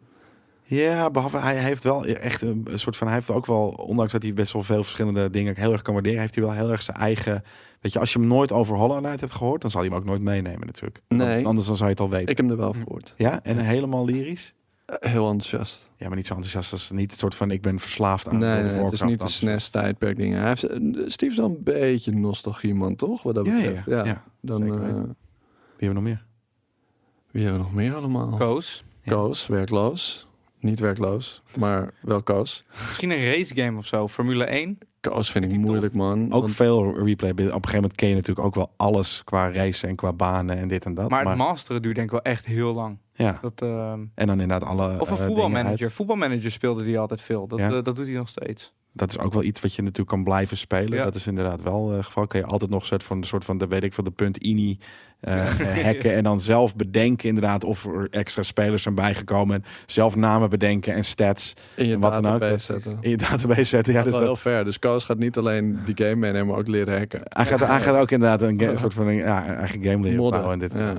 [0.64, 3.08] Ja, behalve hij heeft wel echt een soort van.
[3.08, 5.94] Hij heeft ook wel, ondanks dat hij best wel veel verschillende dingen heel erg kan
[5.94, 7.44] waarderen, heeft hij wel heel erg zijn eigen.
[7.82, 10.00] Weet je, als je hem nooit over Hollow Knight hebt gehoord, dan zal hij hem
[10.00, 11.02] ook nooit meenemen natuurlijk.
[11.08, 11.34] Nee.
[11.34, 12.28] Want Anders dan zou je het al weten.
[12.28, 13.14] Ik heb hem er wel voor gehoord.
[13.18, 14.54] Ja, en helemaal lyrisch.
[14.88, 15.90] Eh, heel enthousiast.
[15.98, 18.64] Ja, maar niet zo enthousiast als niet het soort van ik ben verslaafd aan Nee,
[18.64, 19.28] het is niet de.
[19.28, 20.40] SNES tijdperk dingen.
[20.40, 23.24] Hij heeft, eh, Steve is wel een beetje nostalgie man, toch?
[23.24, 23.86] Wat dat Ja, ja, betreft.
[23.86, 24.06] ja.
[24.06, 24.24] ja.
[24.42, 24.86] Dan, zeker eh.
[24.86, 25.08] Wie hebben
[25.78, 26.26] we nog meer?
[27.32, 28.30] wie hebben we nog meer allemaal?
[28.30, 28.84] Koos.
[29.02, 29.12] Ja.
[29.12, 30.28] Koos, werkloos.
[30.60, 32.64] Niet werkloos, maar wel Koos.
[32.88, 34.08] Misschien een race game of zo.
[34.08, 34.78] Formule 1.
[35.10, 36.26] Koos vind ik moeilijk, man.
[36.34, 37.32] Ook want- veel replay.
[37.32, 40.58] Op een gegeven moment ken je natuurlijk ook wel alles qua racen en qua banen
[40.58, 41.10] en dit en dat.
[41.10, 42.98] Maar het masteren duurt denk ik wel echt heel lang.
[43.14, 45.00] ja, Dat, ehm, en dan inderdaad alle.
[45.00, 45.92] of een eh, voetbalmanager.
[45.92, 47.48] Voetbalmanager speelde die altijd veel.
[47.48, 47.66] Dat, Ja.
[47.68, 48.74] eh, dat doet hij nog steeds.
[48.98, 50.98] Dat is ook wel iets wat je natuurlijk kan blijven spelen.
[50.98, 51.04] Ja.
[51.04, 52.28] Dat is inderdaad wel het geval.
[52.28, 54.80] Kan je altijd nog soort van, soort van de weet ik van de punt ini
[55.20, 59.56] eh, eh, hacken en dan zelf bedenken inderdaad of er extra spelers zijn bijgekomen.
[59.56, 62.40] En zelf namen bedenken en stats in je wat dan ook.
[62.40, 62.98] database zetten.
[63.02, 63.94] in je database zetten.
[63.94, 64.64] Ja, dat dus is wel dat, heel ver.
[64.64, 67.22] Dus Koos gaat niet alleen die game meenemen, maar ook leren hacken.
[67.24, 70.52] hij, gaat, hij gaat ook inderdaad een, soort van een ja, eigen game leren bouwen.
[70.52, 70.74] En dit.
[70.74, 70.96] Ja.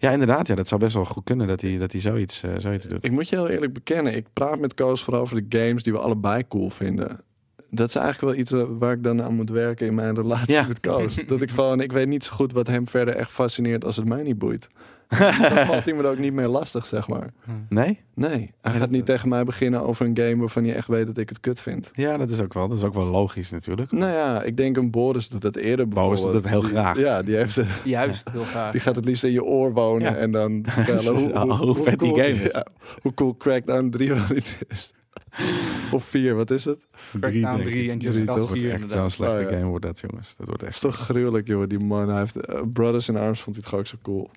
[0.00, 0.10] Ja.
[0.10, 0.46] inderdaad.
[0.46, 3.04] Ja, dat zou best wel goed kunnen dat hij, dat hij zoiets, eh, zoiets doet.
[3.04, 5.92] Ik moet je heel eerlijk bekennen, ik praat met Koos vooral over de games die
[5.92, 7.20] we allebei cool vinden.
[7.70, 10.52] Dat is eigenlijk wel iets wa- waar ik dan aan moet werken in mijn relatie
[10.54, 10.64] Ja.
[10.66, 11.14] met Koos.
[11.26, 14.08] Dat ik gewoon, ik weet niet zo goed wat hem verder echt fascineert als het
[14.08, 14.66] mij niet boeit.
[15.18, 17.30] Dan valt hij me er ook niet meer lastig, zeg maar.
[17.68, 18.00] Nee?
[18.14, 21.16] Nee, hij gaat niet tegen mij beginnen over een game waarvan je echt weet dat
[21.18, 21.90] ik het kut vind.
[21.92, 22.68] Ja, dat is ook wel.
[22.68, 23.92] Dat is ook wel logisch natuurlijk.
[23.92, 26.98] Nou ja, ik denk een Boris doet dat eerder Boris doet dat heel Die- graag.
[26.98, 28.72] Ja, die, heeft, Juist, heel graag.
[28.72, 30.16] die gaat het liefst in je oor wonen Ja.
[30.18, 32.52] en dan vertellen hoe, hoe, Hoe vet die cool, game is.
[32.52, 32.66] ja,
[33.02, 34.92] hoe cool Crackdown 3 wel niet is.
[35.92, 36.86] of 4, wat is het?
[37.20, 37.64] Crackdown denk ik.
[37.72, 38.34] 3 en Drie, Just toch?
[38.36, 39.56] Cause wordt 4 echt zo'n slechte Oh, ja.
[39.56, 40.36] game wordt dat, jongens.
[40.36, 40.94] Dat wordt Het is echt...
[40.94, 41.68] toch gruwelijk, joh.
[41.68, 44.30] Die man, hij heeft eh, Brothers in Arms vond hij toch ook zo cool.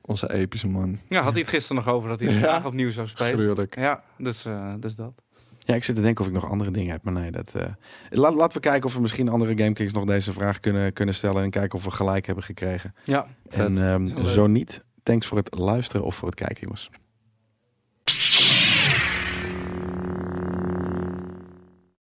[0.00, 0.98] Onze epische man.
[1.08, 2.46] Ja, had hij het gisteren nog over dat hij het Ja.
[2.46, 3.34] graag opnieuw zou spelen.
[3.34, 3.78] Gruwelijk.
[3.78, 5.12] Ja, dus, eh, dus dat.
[5.58, 7.50] Ja, ik zit te denken of ik nog andere dingen heb, maar nee, dat...
[7.54, 7.64] eh,
[8.10, 11.42] Laat, laten we kijken of we misschien andere GameKings nog deze vraag kunnen, kunnen stellen
[11.42, 12.94] en kijken of we gelijk hebben gekregen.
[13.04, 13.26] Ja.
[13.48, 16.90] En ehm, zo niet, thanks voor het luisteren of voor het kijken, jongens.